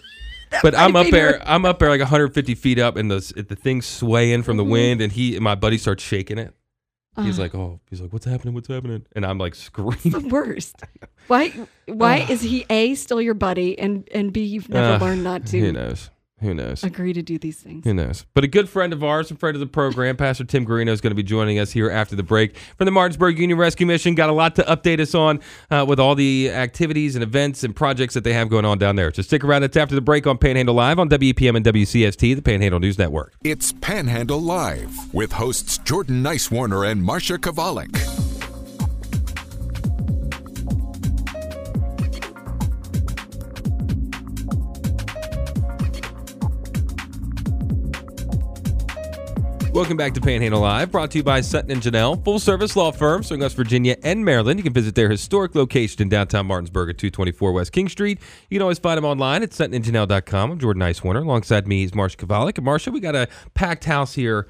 [0.64, 1.32] but I'm up there.
[1.32, 4.64] your- I'm up there like 150 feet up, and the the thing's swaying from the
[4.66, 4.70] Mhm.
[4.72, 6.54] wind, and he, and my buddy, starts shaking it.
[7.22, 8.54] He's Uh, like, "Oh, he's like, what's happening?
[8.54, 9.98] What's happening?" And I'm like screaming.
[10.04, 10.76] the worst.
[11.28, 11.50] Why?
[11.88, 15.46] Why is he a still your buddy and and b you've never Uh, learned not
[15.48, 15.60] to?
[15.60, 16.10] Who knows?
[16.42, 16.84] Who knows?
[16.84, 17.84] agree to do these things?
[17.84, 18.26] Who knows?
[18.34, 21.02] But a good friend of ours, a friend of the program, Pastor Tim Guerino is
[21.02, 24.16] going to be joining us here after the break from the Martinsburg Union Rescue Mission.
[24.16, 27.76] Got a lot to update us on uh, with all the activities and events and
[27.76, 29.14] projects that they have going on down there.
[29.14, 29.64] So stick around.
[29.64, 33.34] It's after the break on Panhandle Live on WEPM and WCST, the Panhandle News Network.
[33.44, 38.29] It's Panhandle Live with hosts Jordan Nicewarner and Marsha Chwalik.
[49.72, 52.92] Welcome back to Panhandle Live, brought to you by Sutton and Janelle, full service law
[52.92, 54.60] firm serving West Virginia and Maryland.
[54.60, 58.20] You can visit their historic location in downtown Martinsburg at 224 West King Street.
[58.50, 60.52] You can always find them online at suttonandjanelle.com.
[60.52, 61.22] I'm Jordan Nicewarner.
[61.22, 62.58] Alongside me is Marsha Chwalik.
[62.58, 64.48] And Marsha, we got a packed house here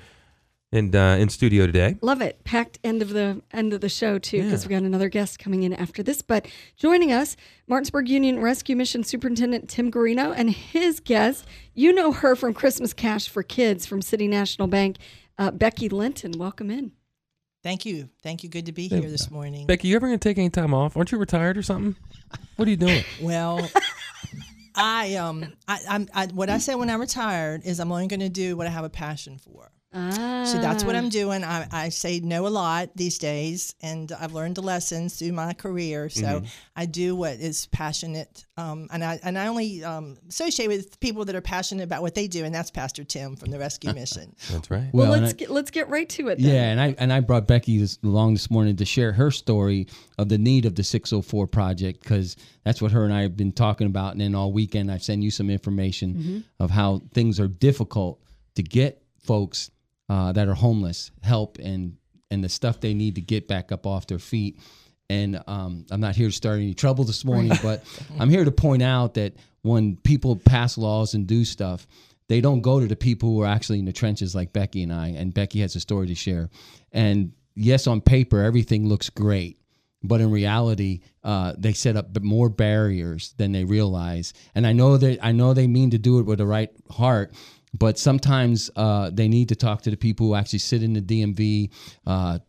[0.72, 1.98] in, uh, in studio today.
[2.02, 2.44] Love it.
[2.44, 4.70] Packed end of the end of the show too, because Yeah.
[4.70, 6.22] we got another guest coming in after this.
[6.22, 7.36] But joining us,
[7.68, 11.46] Martinsburg Union Rescue Mission Superintendent Tim Guerino and his guest.
[11.74, 14.98] You know her from Christmas Cash for Kids from City National Bank,
[15.38, 16.34] uh, Becky Linton.
[16.38, 16.92] Welcome in.
[17.62, 18.10] Thank you.
[18.24, 18.50] Thank you.
[18.50, 19.68] Good to be here this morning.
[19.68, 20.96] Becky, you ever going to take any time off?
[20.96, 21.96] Aren't you retired or something?
[22.56, 23.04] What are you doing?
[23.22, 23.70] Well,
[24.76, 28.22] I um I, I'm I, what I say when I'm retired is I'm only going
[28.22, 29.72] to do what I have a passion for.
[29.92, 31.44] Ah, So that's what I'm doing.
[31.44, 35.54] I, I say no a lot these days, and I've learned the lessons through my
[35.54, 36.10] career.
[36.10, 36.46] So Mm-hmm.
[36.76, 41.26] I do what is passionate, um, and I and I only um, associate with people
[41.26, 44.36] that are passionate about what they do, and that's Pastor Tim from the Rescue Mission.
[44.52, 44.90] That's right.
[44.94, 46.38] Well, Well, let's I- get let's get right to it.
[46.40, 46.54] Then.
[46.54, 49.88] Yeah, and I and I brought Becky along this morning to share her story
[50.20, 53.52] of the need of the 604 project because that's what her and I have been
[53.52, 54.12] talking about.
[54.12, 58.22] And then all weekend I've sent you some information of how things are difficult
[58.56, 59.70] to get folks
[60.10, 61.96] uh, that are homeless help and
[62.32, 64.60] and the stuff they need to get back up off their feet.
[65.10, 67.84] And um, I'm not here to start any trouble this morning, but
[68.20, 71.88] I'm here to point out that when people pass laws and do stuff,
[72.28, 74.94] they don't go to the people who are actually in the trenches like Becky and
[74.94, 75.10] I.
[75.10, 76.50] And Becky has a story to share.
[76.92, 79.58] And yes, on paper, everything looks great.
[80.02, 84.34] But in reality, uh, they set up more barriers than they realize.
[84.56, 87.34] And I know that I know they mean to do it with the right heart,
[87.74, 91.02] but sometimes uh, they need to talk to the people who actually sit in the
[91.02, 91.72] DMV,
[92.08, 92.40] uh,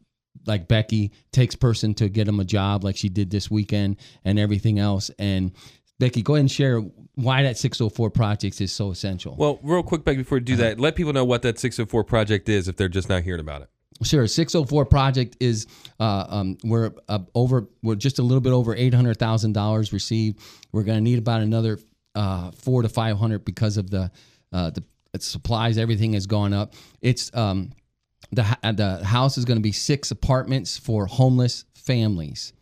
[0.47, 4.39] like Becky takes person to get them a job, like she did this weekend, and
[4.39, 5.11] everything else.
[5.19, 5.53] And
[5.99, 6.81] Becky, go ahead and share
[7.15, 9.37] why that 604 project is so essential.
[9.37, 12.49] Well, real quick, Becky, before you do that, let people know what that 604 project
[12.49, 13.69] is if they're just not hearing about it.
[14.03, 14.27] Sure.
[14.27, 15.67] 604 project is
[15.99, 19.93] uh, um, we're uh, over we're just a little bit over eight hundred thousand dollars
[19.93, 20.41] received.
[20.73, 21.79] We're going to need about another
[22.15, 24.11] uh, four to five hundred because of the
[24.55, 24.83] uh, the
[25.19, 25.79] supplies.
[25.79, 26.75] Everything has gone up.
[27.01, 27.73] It's um,
[28.33, 32.53] the the house is going to be six apartments for homeless families.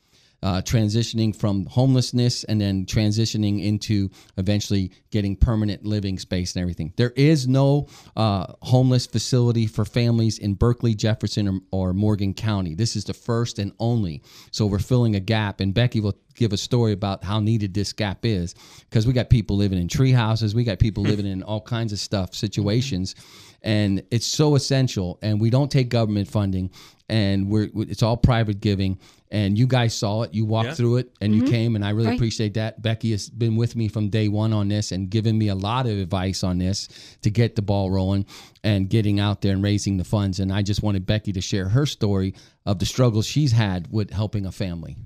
[0.43, 6.93] Uh, transitioning from homelessness and then transitioning into eventually getting permanent living space and everything.
[6.97, 12.75] There is no uh, homeless facility for families in Berkeley, Jefferson, or, or Morgan County.
[12.75, 14.23] This is the first and only.
[14.51, 17.93] So we're filling a gap, and Becky will give a story about how needed this
[17.93, 18.55] gap is
[18.89, 21.93] because we got people living in tree houses, we got people living in all kinds
[21.93, 23.15] of stuff situations,
[23.63, 25.19] and it's so essential.
[25.23, 26.71] And we don't take government funding,
[27.09, 28.99] and we're it's all private giving.
[29.31, 30.75] And you guys saw it, you walked Yeah.
[30.75, 31.51] through it, and you mm-hmm.
[31.51, 32.15] came, and I really Right.
[32.17, 32.81] appreciate that.
[32.81, 35.87] Becky has been with me from day one on this and given me a lot
[35.87, 36.89] of advice on this
[37.21, 38.25] to get the ball rolling
[38.65, 40.41] and getting out there and raising the funds.
[40.41, 44.11] And I just wanted Becky to share her story of the struggles she's had with
[44.11, 44.97] helping a family.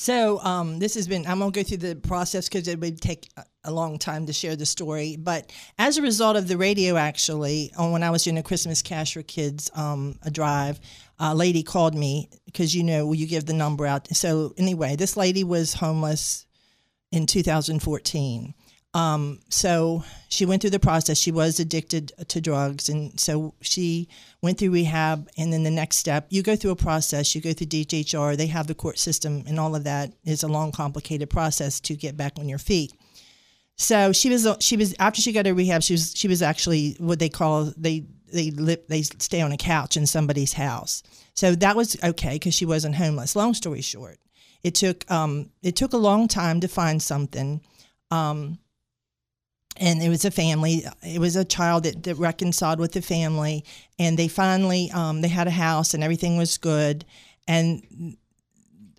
[0.00, 1.26] So um, this has been.
[1.26, 4.56] I'm gonna go through the process because it would take a- long time to share
[4.56, 5.16] the story.
[5.16, 8.80] But as a result of the radio, actually, on when I was doing a Christmas
[8.80, 10.80] Cash for Kids um, a drive,
[11.18, 14.08] a lady called me because you know you give the number out.
[14.16, 16.46] So anyway, this lady was homeless
[17.10, 18.54] in 2014.
[18.94, 21.18] Um, so she went through the process.
[21.18, 24.08] She was addicted to drugs, and so she
[24.42, 25.28] went through rehab.
[25.36, 27.34] And then the next step, you go through a process.
[27.34, 28.36] You go through DHR.
[28.36, 31.94] They have the court system, and all of that is a long, complicated process to
[31.96, 32.92] get back on your feet.
[33.76, 35.82] So she was she was after she got her rehab.
[35.82, 39.96] She was she was actually what they call they they they stay on a couch
[39.96, 41.02] in somebody's house.
[41.34, 43.36] So that was okay because she wasn't homeless.
[43.36, 44.18] Long story short,
[44.64, 47.60] it took um it took a long time to find something.
[48.10, 48.58] Um,
[49.78, 53.64] and it was a family it was a child that, that reconciled with the family
[53.98, 57.04] and they finally um, they had a house and everything was good.
[57.46, 58.16] And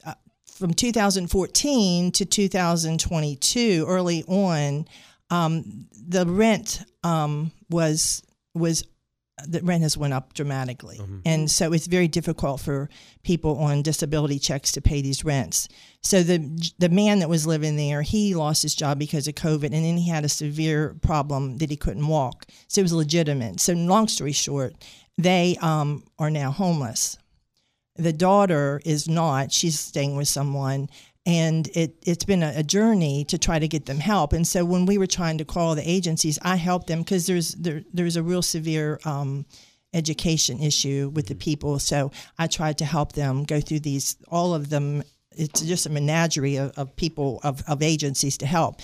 [0.06, 0.16] uh,
[0.46, 4.86] from 2014 to 2022 early on
[5.30, 8.84] um, the rent um, was was
[9.48, 11.00] the rent has went up dramatically.
[11.26, 12.90] And so it's very difficult for
[13.24, 15.68] people on disability checks to pay these rents.
[16.02, 16.40] So the
[16.80, 19.98] the man that was living there he lost his job because of covid and then
[19.98, 22.46] he had a severe problem that he couldn't walk.
[22.68, 23.60] So it was legitimate.
[23.60, 24.74] So long story short
[25.18, 27.18] they um, are now homeless.
[27.98, 30.90] The daughter is not she's staying with someone
[31.26, 34.64] and it, it's been a, a journey to try to get them help and so
[34.66, 38.16] when we were trying to call the agencies i helped them because there's there, there's
[38.16, 39.46] a real severe um,
[39.94, 44.54] education issue with the people so i tried to help them go through these all
[44.54, 48.80] of them it's just a menagerie of, of people of, of agencies to help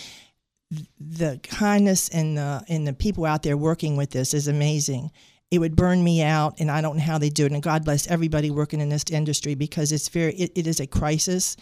[1.00, 5.12] the kindness and the and the people out there working with this is amazing.
[5.52, 7.52] It would burn me out, and I don't know how they do it.
[7.52, 10.88] And God bless everybody working in this industry because it's very it, it is a
[10.88, 11.56] crisis.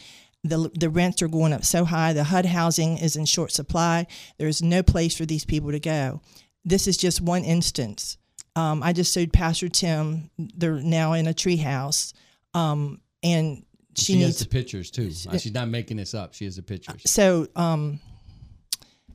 [0.44, 2.14] The, the rents are going up so high.
[2.14, 4.08] The HUD housing is in short supply.
[4.38, 6.22] There's no place for these people to go.
[6.66, 8.18] This is just one instance.
[8.56, 10.30] Um, I just showed Pastor Tim.
[10.38, 12.14] They're now in a treehouse,
[12.54, 15.12] um, and she, She, has needs the pictures too.
[15.30, 16.34] Uh, She's not making this up.
[16.34, 17.02] She has the pictures.
[17.06, 18.00] so um,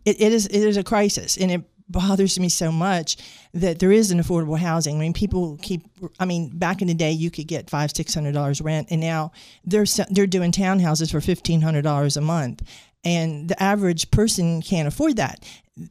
[0.04, 3.16] it, it is it is a crisis, and it bothers me so much
[3.54, 4.96] that there is an affordable housing.
[4.96, 5.82] I mean, people keep.
[6.18, 9.00] I mean, back in the day, you could get five six hundred dollars rent, and
[9.00, 9.32] now
[9.64, 12.62] they're they're doing townhouses for fifteen hundred dollars a month,
[13.04, 15.44] and the average person can't afford that.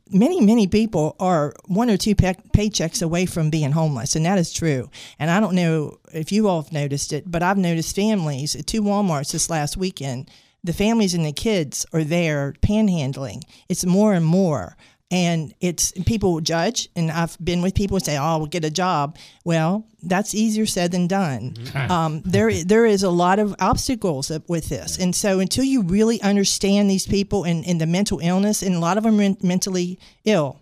[0.10, 4.38] Many many people are one or two pay- paychecks away from being homeless, and that
[4.38, 4.90] is true.
[5.18, 8.68] And I don't know if you all have noticed it, but I've noticed families at
[8.68, 10.30] two WalMarts this last weekend
[10.64, 13.44] the families and the kids are there panhandling.
[13.70, 14.76] It's more and more.
[15.10, 18.70] And it's people judge, and I've been with people who say, "Oh, we'll get a
[18.70, 21.56] job." Well, that's easier said than done.
[21.90, 26.22] Um, there, there is a lot of obstacles with this, and so until you really
[26.22, 29.98] understand these people and, and the mental illness, and a lot of them are mentally
[30.26, 30.60] ill,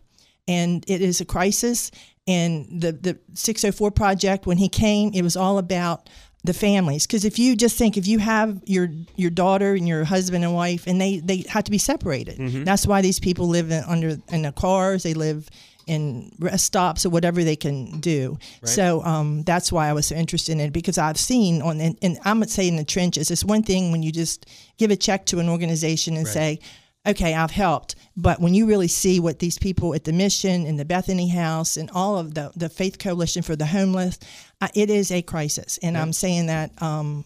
[0.47, 1.89] and it is a crisis.
[2.27, 6.07] And the the 604 project, when he came, it was all about
[6.45, 7.05] the families.
[7.07, 10.53] Because if you just think if you have your your daughter and your husband and
[10.53, 12.37] wife and they they have to be separated.
[12.65, 15.03] That's why these people live in, under in the cars.
[15.03, 15.49] They live
[15.87, 18.39] in rest stops or whatever they can do.
[18.63, 21.95] So um, that's why i was so interested in it because i've seen on and,
[22.01, 24.95] and i'm gonna say in the trenches it's one thing when you just give a
[24.95, 26.59] check to an organization and say
[27.05, 27.95] okay, I've helped.
[28.17, 31.77] But when you really see what these people at the mission and the Bethany House
[31.77, 34.19] and all of the, the Faith Coalition for the Homeless,
[34.61, 35.77] uh, it is a crisis.
[35.83, 37.25] And I'm saying that, um,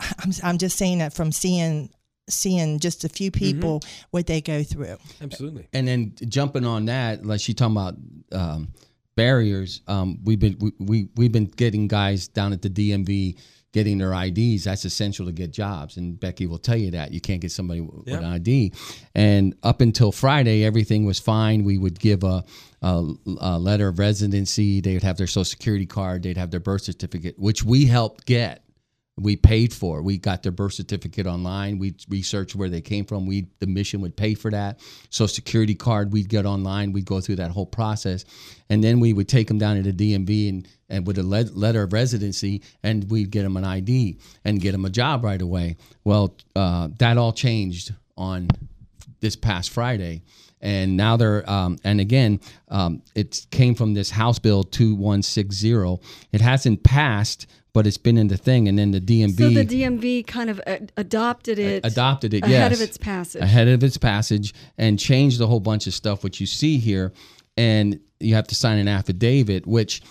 [0.00, 1.90] I'm, I'm just saying that from seeing
[2.28, 4.96] seeing just a few people what they go through.
[5.20, 5.68] Absolutely.
[5.74, 7.94] And then jumping on that, like she talking about
[8.32, 8.68] um,
[9.16, 9.82] barriers.
[9.86, 13.38] Um, we've been we, we we've been getting guys down at the DMV
[13.74, 14.64] getting their IDs.
[14.64, 15.96] That's essential to get jobs.
[15.96, 18.72] And Becky will tell you that you can't get somebody w- with an ID.
[19.16, 21.64] And up until Friday, everything was fine.
[21.64, 22.44] We would give a,
[22.82, 23.04] a,
[23.40, 24.80] a letter of residency.
[24.80, 26.22] They would have their social security card.
[26.22, 28.63] They'd have their birth certificate, which we helped get
[29.16, 30.02] we paid for.
[30.02, 31.78] We got their birth certificate online.
[31.78, 33.26] We researched where they came from.
[33.26, 34.80] We the mission would pay for that.
[35.10, 36.92] Social security card we'd get online.
[36.92, 38.24] We'd go through that whole process,
[38.68, 41.82] and then we would take them down to the DMV and and with a letter
[41.82, 45.76] of residency, and we'd get them an ID and get them a job right away.
[46.04, 48.48] Well, uh, that all changed on
[49.20, 50.22] this past Friday.
[50.60, 55.98] And now they're, um, and again, um, it came from this House Bill 2160.
[56.32, 58.68] It hasn't passed, but it's been in the thing.
[58.68, 59.36] And then the DMV.
[59.36, 61.84] So the DMV kind of uh, adopted it.
[61.84, 62.80] adopted it, ahead yes.
[62.80, 63.42] of its passage.
[63.42, 67.12] Ahead of its passage and changed a whole bunch of stuff, which you see here.
[67.58, 70.02] And you have to sign an affidavit, which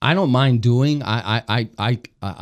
[0.00, 1.02] I don't mind doing.
[1.02, 2.00] I I I I,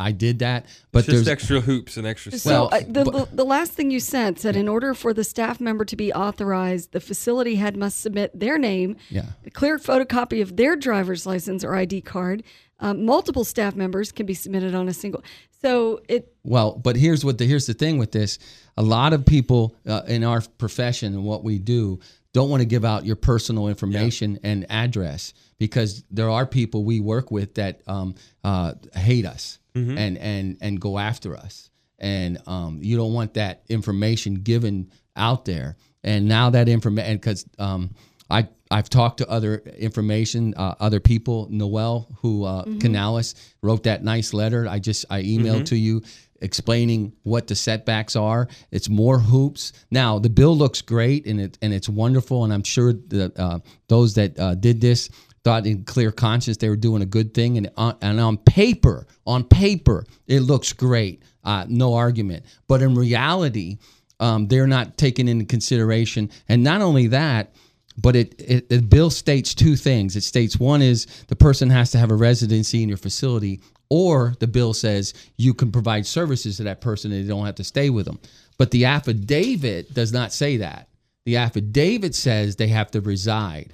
[0.08, 2.72] I did that, but It's just there's extra hoops and extra So stuff.
[2.72, 5.84] uh, the, the the last thing you said said in order for the staff member
[5.86, 9.26] to be authorized, the facility head must submit their name, Yeah.
[9.46, 12.42] a clear photocopy of their driver's license or ID card.
[12.78, 15.24] Um, multiple staff members can be submitted on a single.
[15.62, 18.38] So it Well, but here's what the here's the thing with this:
[18.76, 22.00] a lot of people uh, in our profession and what we do
[22.32, 27.00] don't want to give out your personal information and address because there are people we
[27.00, 32.78] work with that um, uh, hate us and and and go after us, and um,
[32.82, 35.76] you don't want that information given out there.
[36.04, 37.94] And now that information, because um,
[38.30, 41.48] I I've talked to other information, uh, other people.
[41.50, 44.66] Noel, who uh, Canales wrote that nice letter.
[44.68, 46.02] I just I emailed to you
[46.40, 48.48] explaining what the setbacks are.
[48.70, 49.72] It's more hoops.
[49.90, 53.60] Now the bill looks great and it and it's wonderful, and I'm sure that uh,
[53.88, 55.08] those that uh, did this
[55.44, 59.06] thought in clear conscience they were doing a good thing, and on, and on paper,
[59.26, 61.22] on paper, it looks great.
[61.44, 62.44] Uh, no argument.
[62.66, 63.78] But in reality,
[64.18, 67.54] um, they're not taking into consideration, and not only that.
[67.98, 70.16] But it, it the bill states two things.
[70.16, 74.34] It states one is the person has to have a residency in your facility, or
[74.38, 77.64] the bill says you can provide services to that person and they don't have to
[77.64, 78.18] stay with them.
[78.58, 80.88] But the affidavit does not say that.
[81.24, 83.72] The affidavit says they have to reside.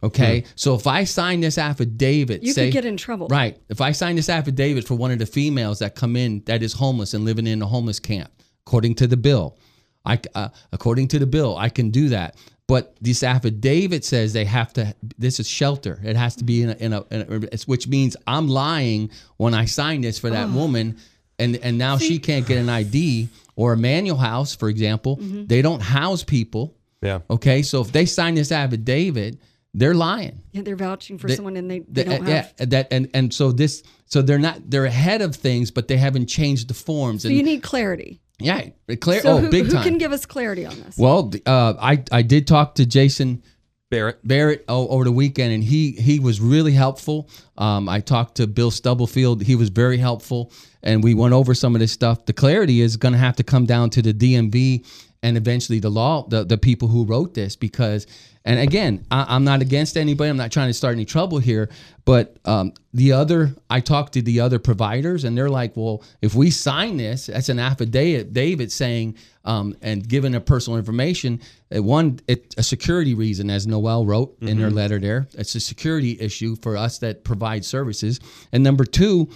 [0.00, 3.26] Okay, so if I sign this affidavit, you say, could get in trouble.
[3.26, 3.58] Right.
[3.68, 6.72] If I sign this affidavit for one of the females that come in that is
[6.72, 8.30] homeless and living in a homeless camp,
[8.64, 9.58] according to the bill,
[10.04, 12.36] I uh, according to the bill, I can do that.
[12.68, 14.94] But this affidavit says they have to.
[15.16, 15.98] This is shelter.
[16.04, 19.54] It has to be in a, in a, in a which means I'm lying when
[19.54, 20.98] I sign this for that woman,
[21.38, 25.16] and and now she can't get an ID or a manual house, for example.
[25.16, 25.46] Mm-hmm.
[25.46, 26.76] They don't house people.
[27.00, 27.20] yeah.
[27.30, 29.38] Okay, so if they sign this affidavit,
[29.72, 30.42] they're lying.
[30.52, 32.70] Yeah, they're vouching for They- someone and they, they the- don't yeah, have.
[32.70, 36.26] that and and so this so they're not they're ahead of things, but they haven't
[36.26, 37.22] changed the forms.
[37.22, 38.20] So and you need clarity.
[38.38, 38.68] Yeah,
[39.00, 39.20] clear.
[39.20, 39.82] So oh, who, big who time.
[39.82, 40.96] can give us clarity on this?
[40.96, 43.42] well, uh, I I did talk to Jason
[43.90, 44.26] Barrett.
[44.26, 47.28] Barrett o- over the weekend, and he he was really helpful.
[47.56, 51.74] Um, I talked to Bill Stubblefield; he was very helpful, and we went over some
[51.74, 52.26] of this stuff.
[52.26, 54.86] The clarity is going to have to come down to the DMV
[55.22, 58.06] and eventually the law, the the people who wrote this, because.
[58.44, 60.30] And again, I, I'm not against anybody.
[60.30, 61.68] I'm not trying to start any trouble here.
[62.06, 66.34] But um, the other, I talked to the other providers, and they're like, "Well, if
[66.34, 71.42] we sign this, that's an affidavit, David saying, um, and giving a personal information.
[71.76, 74.98] uh, One, it, a security reason, as Noel wrote in her letter.
[74.98, 78.18] There, it's a security issue for us that provide services.
[78.50, 79.28] And number two,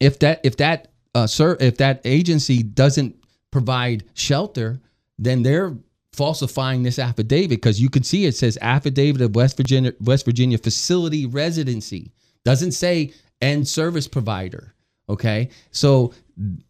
[0.00, 3.16] if that if that uh, sir if that agency doesn't
[3.50, 4.80] provide shelter,
[5.18, 5.76] then they're
[6.12, 10.58] falsifying this affidavit because you can see it says affidavit of West Virginia West Virginia
[10.58, 12.12] facility residency
[12.44, 14.74] doesn't say end service provider.
[15.10, 16.12] Okay, so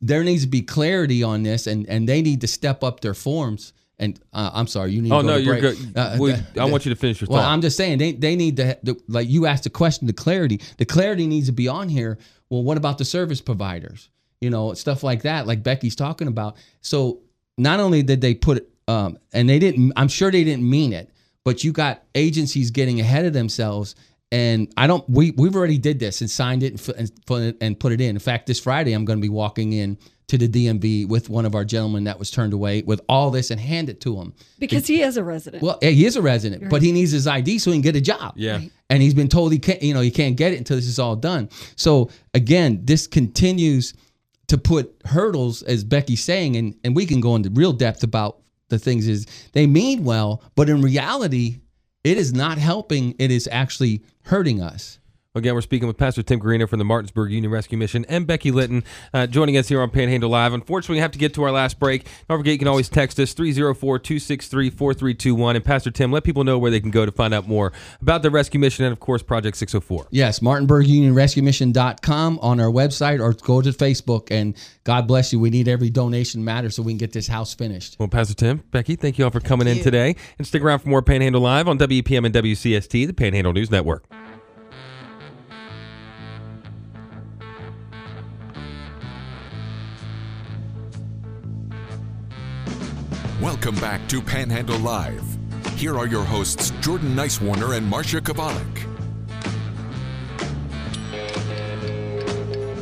[0.01, 3.15] there needs to be clarity on this, and and they need to step up their
[3.15, 3.73] forms.
[4.01, 5.11] And uh, I'm sorry, you need.
[5.11, 5.77] Oh to go no, you're break.
[5.77, 5.97] good.
[5.97, 7.51] Uh, the- I want you to finish your well, thought.
[7.51, 10.61] I'm just saying they, they need to the, like you asked the question the clarity.
[10.77, 12.19] The clarity needs to be on here.
[12.49, 14.09] Well, what about the service providers?
[14.41, 16.57] You know, stuff like that, like Becky's talking about.
[16.81, 17.23] So
[17.59, 19.93] not only did they put um, and they didn't.
[19.97, 21.11] I'm sure they didn't mean it,
[21.45, 23.95] but you got agencies getting ahead of themselves.
[24.33, 25.09] And I don't.
[25.09, 28.01] We we've already did this and signed it and, and put it and put it
[28.01, 28.11] in.
[28.17, 31.47] In fact, this Friday I'm going to be walking in to the DMV with one
[31.47, 34.35] of our gentlemen that was turned away with all this and hand it to him.
[34.59, 35.63] because he is a resident.
[35.63, 38.01] Well, he is a resident, but he needs his ID so he can get a
[38.01, 38.35] job.
[38.37, 38.61] Yeah.
[38.91, 40.99] And he's been told he can't, you know, he can't get it until this is
[40.99, 41.49] all done.
[41.77, 43.95] So again, this continues
[44.49, 48.41] to put hurdles, as Becky's saying, and, and we can go into real depth about
[48.69, 51.61] the things is they mean well, but in reality,
[52.05, 53.15] it is not helping.
[53.19, 54.99] It is actually hurting us.
[55.39, 58.51] Again, we're speaking with Pastor Tim Guerino from the Martinsburg Union Rescue Mission and Becky
[58.51, 58.83] Linton
[59.15, 60.53] uh, joining us here on Panhandle Live.
[60.53, 62.07] Unfortunately, we have to get to our last break.
[62.29, 65.57] Don't forget, you can always text us 304 263 4321.
[65.57, 67.73] And Pastor Tim, let people know where they can go to find out more
[68.03, 70.09] about the rescue mission and, of course, Project 604.
[70.11, 74.31] Yes, MartinburgUnionRescueMission.com on our website or go to Facebook.
[74.31, 75.39] And God bless you.
[75.39, 77.97] We need every donation matter so we can get this house finished.
[77.99, 80.17] Well, Pastor Tim, Becky, thank you all for coming in today.
[80.39, 84.05] And stick around for more Panhandle Live on WEPM and WCST, the Panhandle News Network.
[93.41, 95.23] Welcome back to Panhandle Live.
[95.77, 98.88] Here are your hosts, Jordan Nicewarner and Marsha Chwalik.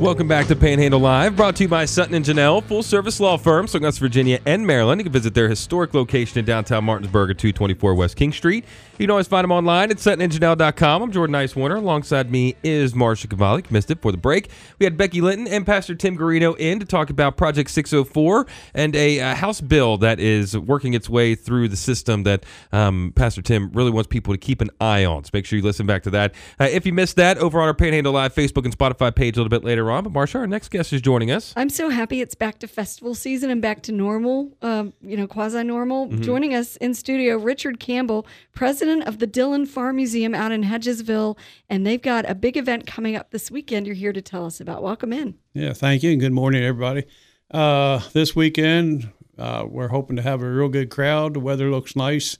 [0.01, 3.39] Welcome back to Panhandle Live, brought to you by Sutton and Janelle, full service law
[3.39, 5.01] firm, serving West Virginia and Maryland.
[5.01, 8.67] You can visit their historic location in downtown Martinsburg at 224 West King Street.
[8.99, 11.03] You can always find them online at suttonandjanelle.com.
[11.03, 11.77] I'm Jordan Nicewarner.
[11.77, 13.71] Alongside me is Marsha Chwalik.
[13.71, 14.51] Missed it for the break.
[14.79, 18.95] We had Becky Linton and Pastor Tim Guerino in to talk about Project 604 and
[18.95, 23.41] a uh, House bill that is working its way through the system that um, Pastor
[23.41, 25.25] Tim really wants people to keep an eye on.
[25.25, 26.35] So make sure you listen back to that.
[26.61, 29.41] Uh, if you missed that, over on our Panhandle Live Facebook and Spotify page a
[29.41, 30.05] little bit later on.
[30.05, 31.53] But Marsha, our next guest is joining us.
[31.57, 35.27] I'm so happy it's back to festival season and back to normal, um, you know,
[35.27, 36.09] quasi normal.
[36.09, 36.23] Mm-hmm.
[36.23, 41.39] Joining us in studio, Richard Campbell, president of the Dillon Farm Museum out in Hedgesville.
[41.69, 44.61] And they've got a big event coming up this weekend you're here to tell us
[44.61, 44.83] about.
[44.83, 45.35] Welcome in.
[45.55, 47.05] Yeah, thank you, and good morning, everybody.
[47.51, 51.35] Uh, this weekend, uh, we're hoping to have a real good crowd.
[51.35, 52.39] The weather looks nice.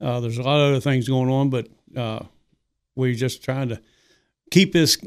[0.00, 2.20] Uh, there's a lot of other things going on, but uh,
[2.94, 3.80] we're just trying to
[4.50, 4.98] keep this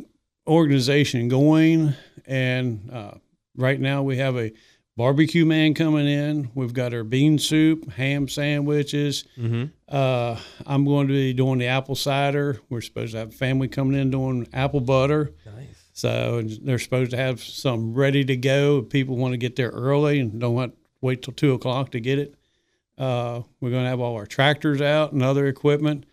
[0.48, 1.94] organization going.
[2.26, 3.16] And uh,
[3.56, 4.52] right now, we have a
[4.96, 6.50] barbecue man coming in.
[6.56, 9.26] We've got our bean soup, ham sandwiches.
[9.38, 9.66] Mm-hmm.
[9.88, 12.60] Uh, I'm going to be doing the apple cider.
[12.70, 15.34] We're supposed to have family coming in doing apple butter.
[15.46, 15.84] Nice.
[15.94, 18.80] So they're supposed to have some ready to go.
[18.80, 21.92] If people want to get there early and don't want to wait till two o'clock
[21.92, 22.36] to get it.
[22.98, 26.06] Uh, we're going to have all our tractors out and other equipment,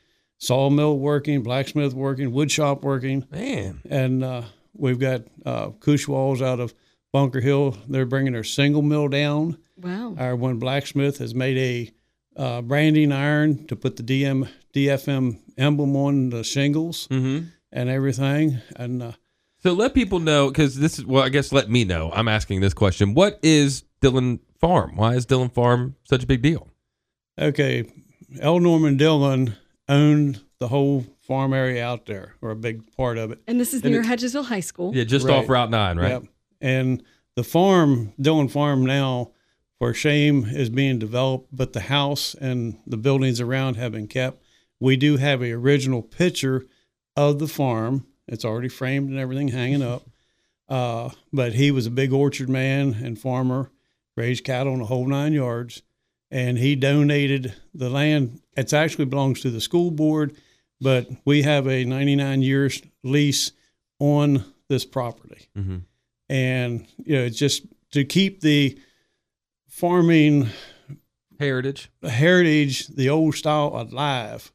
[0.45, 3.81] sawmill working, blacksmith working, wood shop working, Man.
[3.89, 4.43] and uh,
[4.77, 6.75] we've got uh, Cush Walls out of
[7.13, 7.77] Bunker Hill.
[7.89, 9.59] They're bringing their shingle mill down.
[9.81, 10.15] Wow.
[10.19, 15.97] Our one blacksmith has made a uh, branding iron to put the DM DFM emblem
[15.97, 17.47] on the shingles Mm-hmm.
[17.73, 18.59] and everything.
[18.77, 19.13] And uh,
[19.63, 22.11] So let people know, because this is, well, I guess let me know.
[22.13, 23.15] I'm asking this question.
[23.15, 24.97] What is Dillon Farm?
[24.97, 26.69] Why is Dillon Farm such a big deal?
[27.41, 27.85] okay,
[28.41, 28.59] L.
[28.61, 29.57] Norman Dillon
[29.89, 33.41] owned the whole farm area out there, or a big part of it.
[33.47, 34.95] And this is And near it- Hedgesville High School.
[34.95, 35.37] Yeah, just Right.
[35.37, 36.11] off Route 9, right?
[36.11, 36.25] Yep.
[36.61, 37.03] And
[37.37, 39.31] the farm, Dillon Farm now,
[39.79, 44.43] for shame, is being developed, but the house and the buildings around have been kept.
[44.81, 46.65] We do have a original picture
[47.17, 48.07] of the farm.
[48.27, 50.09] It's already framed and everything hanging up.
[50.69, 53.71] Uh, but he was a big orchard man and farmer,
[54.17, 55.83] raised cattle in the whole nine yards,
[56.35, 58.41] and he donated the land.
[58.57, 60.37] It actually belongs to the school board,
[60.81, 63.53] but we have a 99 years lease
[64.01, 65.77] on this property Mm-hmm.
[66.29, 67.63] and you know it's just
[67.93, 68.77] to keep the
[69.69, 70.49] farming
[71.41, 71.91] Heritage.
[72.03, 74.53] heritage the old style alive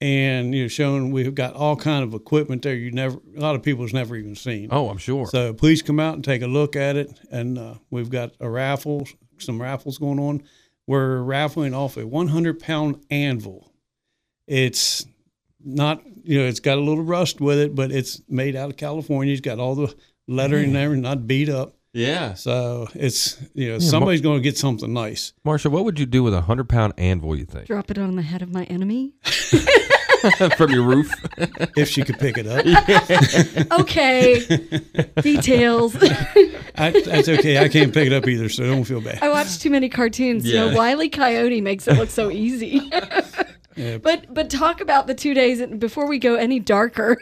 [0.00, 3.54] and you know showing we've got all kind of equipment there you never a lot
[3.56, 5.26] of people's never even seen Oh, I'm sure.
[5.26, 8.48] so please come out and take a look at it and uh, we've got a
[8.48, 9.06] raffle
[9.38, 10.42] some raffles going on
[10.86, 13.72] we're raffling off a 100 pound anvil
[14.46, 15.06] it's
[15.64, 18.76] not you know it's got a little rust with it but it's made out of
[18.76, 19.94] california it's got all the
[20.28, 20.68] lettering mm.
[20.68, 22.34] and everything not beat up yeah.
[22.34, 25.32] so it's you know somebody's going to get something nice.
[25.46, 27.66] Marsha, what would you do with a 100 pound anvil, you think?
[27.66, 29.14] Drop it on the head of my enemy.
[30.56, 31.12] From your roof?
[31.76, 32.64] If she could pick it up,
[33.80, 34.40] Okay.
[35.20, 35.94] Details.
[36.74, 37.58] I, that's okay.
[37.58, 39.18] I can't pick it up either, so don't feel bad.
[39.22, 40.46] I watch too many cartoons.
[40.46, 40.70] You Yeah.
[40.70, 42.90] know, Wiley Coyote makes it look so easy.
[43.76, 43.98] Yeah.
[43.98, 47.18] But but talk about the two days and before we go any darker.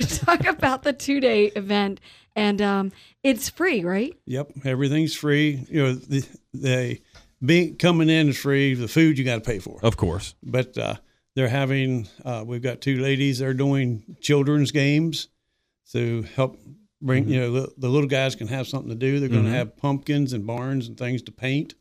[0.00, 2.00] talk about the two day event
[2.34, 2.92] and um,
[3.22, 4.12] it's free, right?
[4.26, 5.64] Yep, everything's free.
[5.70, 7.00] You know, the, they
[7.44, 8.74] being coming in is free.
[8.74, 9.78] The food you got to pay for.
[9.82, 10.34] Of course.
[10.42, 10.96] But uh,
[11.38, 12.08] they're having.
[12.24, 13.38] Uh, we've got two ladies.
[13.38, 15.28] They're doing children's games
[15.92, 16.58] to help
[17.00, 17.28] bring.
[17.28, 19.20] You know, the, the little guys can have something to do.
[19.20, 19.52] They're going to Mhm.
[19.54, 21.74] have pumpkins and barns and things to paint.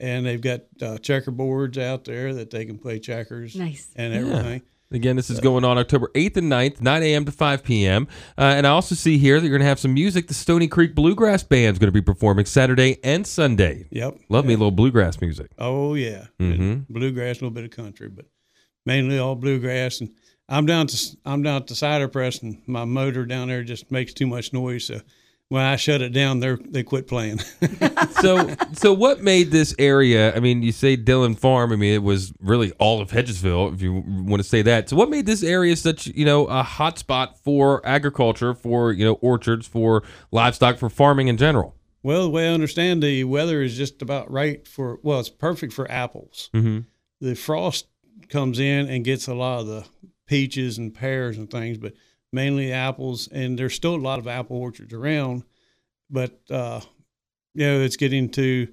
[0.00, 3.90] And they've got uh, checkerboards out there that they can play checkers Nice.
[3.94, 4.20] and Yeah.
[4.20, 4.62] everything.
[4.92, 7.24] Again, this is going on October 8th and 9th, 9 a.m.
[7.26, 8.08] to 5 p.m.
[8.36, 10.26] Uh, and I also see here that you're going to have some music.
[10.26, 13.86] The Stony Creek Bluegrass Band is going to be performing Saturday and Sunday.
[13.92, 14.18] Yep.
[14.28, 15.52] Love me a little bluegrass music.
[15.58, 16.88] Oh yeah, Mhm.
[16.88, 18.24] Bluegrass, a little bit of country, but
[18.90, 20.00] mainly all bluegrass.
[20.00, 20.10] And
[20.48, 23.90] I'm down to I'm down at the cider press, and my motor down there just
[23.92, 24.86] makes too much noise.
[24.86, 25.00] So
[25.48, 27.38] when I shut it down, they they quit playing.
[28.20, 30.34] so so what made this area?
[30.34, 31.72] I mean, you say Dillon Farm.
[31.72, 34.88] I mean, it was really all of Hedgesville, if you want to say that.
[34.88, 39.04] So what made this area such you know a hot spot for agriculture, for you
[39.04, 41.76] know orchards, for livestock, for farming in general?
[42.02, 44.98] Well, the way I understand, the weather is just about right for.
[45.04, 46.50] Well, it's perfect for apples.
[46.52, 46.80] Mm-hmm.
[47.20, 47.86] The frost
[48.28, 49.84] comes in and gets a lot of the
[50.26, 51.94] peaches and pears and things, but
[52.32, 53.28] mainly apples.
[53.28, 55.44] And there's still a lot of apple orchards around,
[56.08, 56.80] but uh,
[57.54, 58.68] you know it's getting to,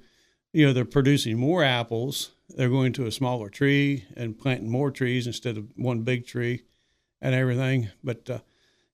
[0.54, 2.32] you know, they're producing more apples.
[2.50, 6.64] They're going to a smaller tree and planting more trees instead of one big tree,
[7.22, 7.90] and everything.
[8.04, 8.40] But uh,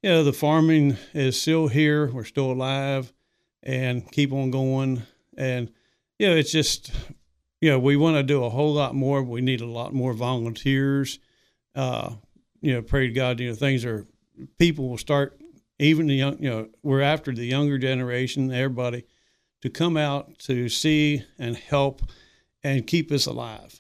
[0.02, 2.12] you know, the farming is still here.
[2.12, 3.14] We're still alive,
[3.62, 5.04] and keep on going.
[5.38, 5.72] And
[6.20, 6.92] you know, it's just
[7.64, 9.24] you know, we want to do a whole lot more.
[9.24, 11.18] We need a lot more volunteers.
[11.74, 12.16] Uh,
[12.60, 14.06] you know, pray to God, you know, things are,
[14.60, 15.40] people will start,
[15.80, 19.06] even the young, you know, we're after the younger generation, everybody,
[19.62, 22.02] to come out to see and help
[22.66, 23.80] and keep us alive.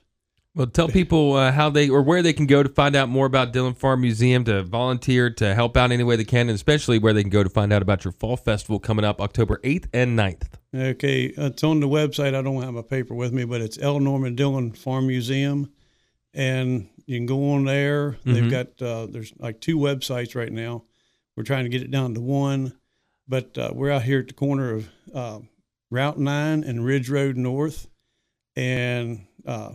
[0.55, 3.25] Well, tell people uh, how they or where they can go to find out more
[3.25, 6.99] about Dillon Farm Museum, to volunteer, to help out any way they can, and especially
[6.99, 9.87] where they can go to find out about your fall festival coming up October 8th
[9.91, 10.62] and 9th.
[10.75, 12.33] Okay, it's on the website.
[12.33, 13.99] I don't have my paper with me, but it's L.
[13.99, 15.71] Norman Dillon Farm Museum,
[16.33, 18.11] and you can go on there.
[18.11, 18.33] Mm-hmm.
[18.33, 20.83] They've got uh, there's like two websites right now.
[21.35, 22.73] We're trying to get it down to one,
[23.27, 25.39] but uh, we're out here at the corner of uh,
[25.91, 27.87] Route Nine and Ridge Road North,
[28.55, 29.73] and uh,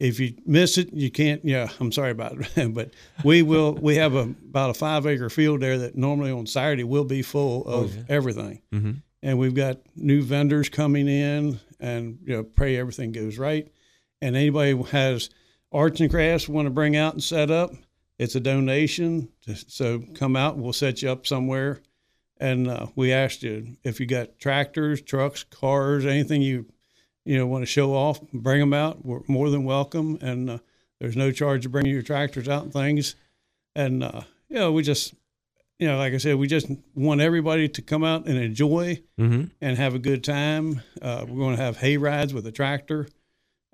[0.00, 1.44] if you miss it, you can't.
[1.44, 2.90] Yeah, I'm sorry about it, but
[3.22, 3.74] we will.
[3.74, 7.22] We have a about a five acre field there that normally on Saturday will be
[7.22, 8.02] full of yeah.
[8.08, 8.92] everything Mm-hmm.
[9.22, 13.70] And we've got new vendors coming in and you know pray everything goes right.
[14.22, 15.30] And anybody who has
[15.72, 17.72] arts and crafts want to bring out and set up
[18.18, 19.28] it's a donation.
[19.68, 21.80] So come out we'll set you up somewhere.
[22.38, 26.66] And uh, we asked you if you got tractors trucks cars anything you
[27.24, 29.04] you know want to show off bring them out.
[29.04, 30.18] We're more than welcome.
[30.20, 30.58] And uh,
[31.00, 33.16] there's no charge to bring your tractors out and things.
[33.74, 35.14] And uh, you know we just
[35.78, 39.44] you know, like I said, we just want everybody to come out and enjoy Mm-hmm.
[39.60, 40.82] and have a good time.
[41.02, 43.08] Uh, we're going to have hay rides with a tractor,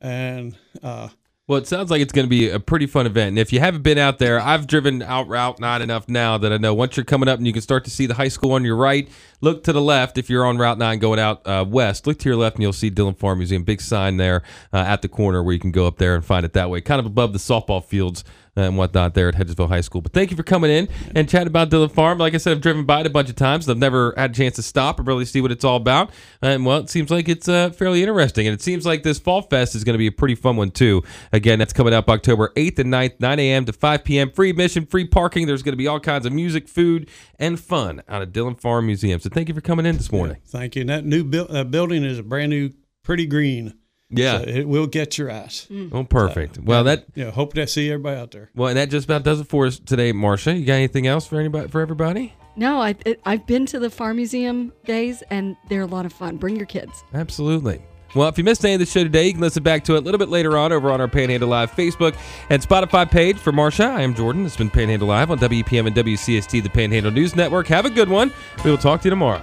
[0.01, 1.09] and uh,
[1.49, 3.31] Well, it sounds like it's going to be a pretty fun event.
[3.31, 6.53] And if you haven't been out there, I've driven out route not enough now that
[6.53, 8.53] I know once you're coming up and you can start to see the high school
[8.53, 9.09] on your right,
[9.41, 10.17] look to the left.
[10.19, 12.73] If you're on Route 9 going out uh, west, look to your left and you'll
[12.73, 13.65] see Dillon Farm Museum.
[13.65, 14.43] Big sign there
[14.73, 16.81] uh, at the corner where you can go up there and find it that way,
[16.81, 18.23] kind of above the softball fields
[18.55, 20.03] and whatnot there at Hedgesville High School.
[20.03, 22.19] But thank you for coming in and chatting about Dillon Farm.
[22.19, 23.69] Like I said, I've driven by it a bunch of times.
[23.69, 26.11] I've never had a chance to stop and really see what it's all about.
[26.43, 28.47] And well, it seems like it's uh, fairly interesting.
[28.47, 30.71] And it seems like this Fall Fest is going to be a pretty fun one
[30.71, 31.03] too.
[31.33, 33.65] Again, that's coming up October 8th and 9th, 9 a.m.
[33.65, 34.31] to 5 p.m.
[34.31, 35.47] Free admission, free parking.
[35.47, 38.87] There's going to be all kinds of music, food, and fun out of Dillon Farm
[38.87, 39.19] Museum.
[39.21, 40.37] So thank you for coming in this morning.
[40.47, 40.83] thank you.
[40.83, 42.71] And that new bu- uh, building is a brand new,
[43.03, 43.75] pretty green.
[44.13, 44.39] Yeah.
[44.39, 45.67] So it will get your eyes.
[45.93, 46.59] Oh, perfect.
[46.59, 48.51] Well, that Yeah, hope to see everybody out there.
[48.55, 50.59] well, and that just about does it for us today, Marsha.
[50.59, 52.35] You got anything else for anybody for everybody?
[52.55, 56.13] No, I, it, I've been to the farm museum days, and they're a lot of
[56.13, 56.37] fun.
[56.37, 57.03] Bring your kids.
[57.15, 57.83] Absolutely.
[58.15, 59.99] Well, if you missed any of the show today, you can listen back to it
[59.99, 62.15] a little bit later on over on our Panhandle Live Facebook
[62.51, 63.39] and Spotify page.
[63.39, 64.45] For Marsha, I am Jordan.
[64.45, 67.69] It's been Panhandle Live on WEPM and WCST, the Panhandle News Network.
[67.69, 68.31] Have a good one.
[68.67, 69.43] We will talk to you tomorrow.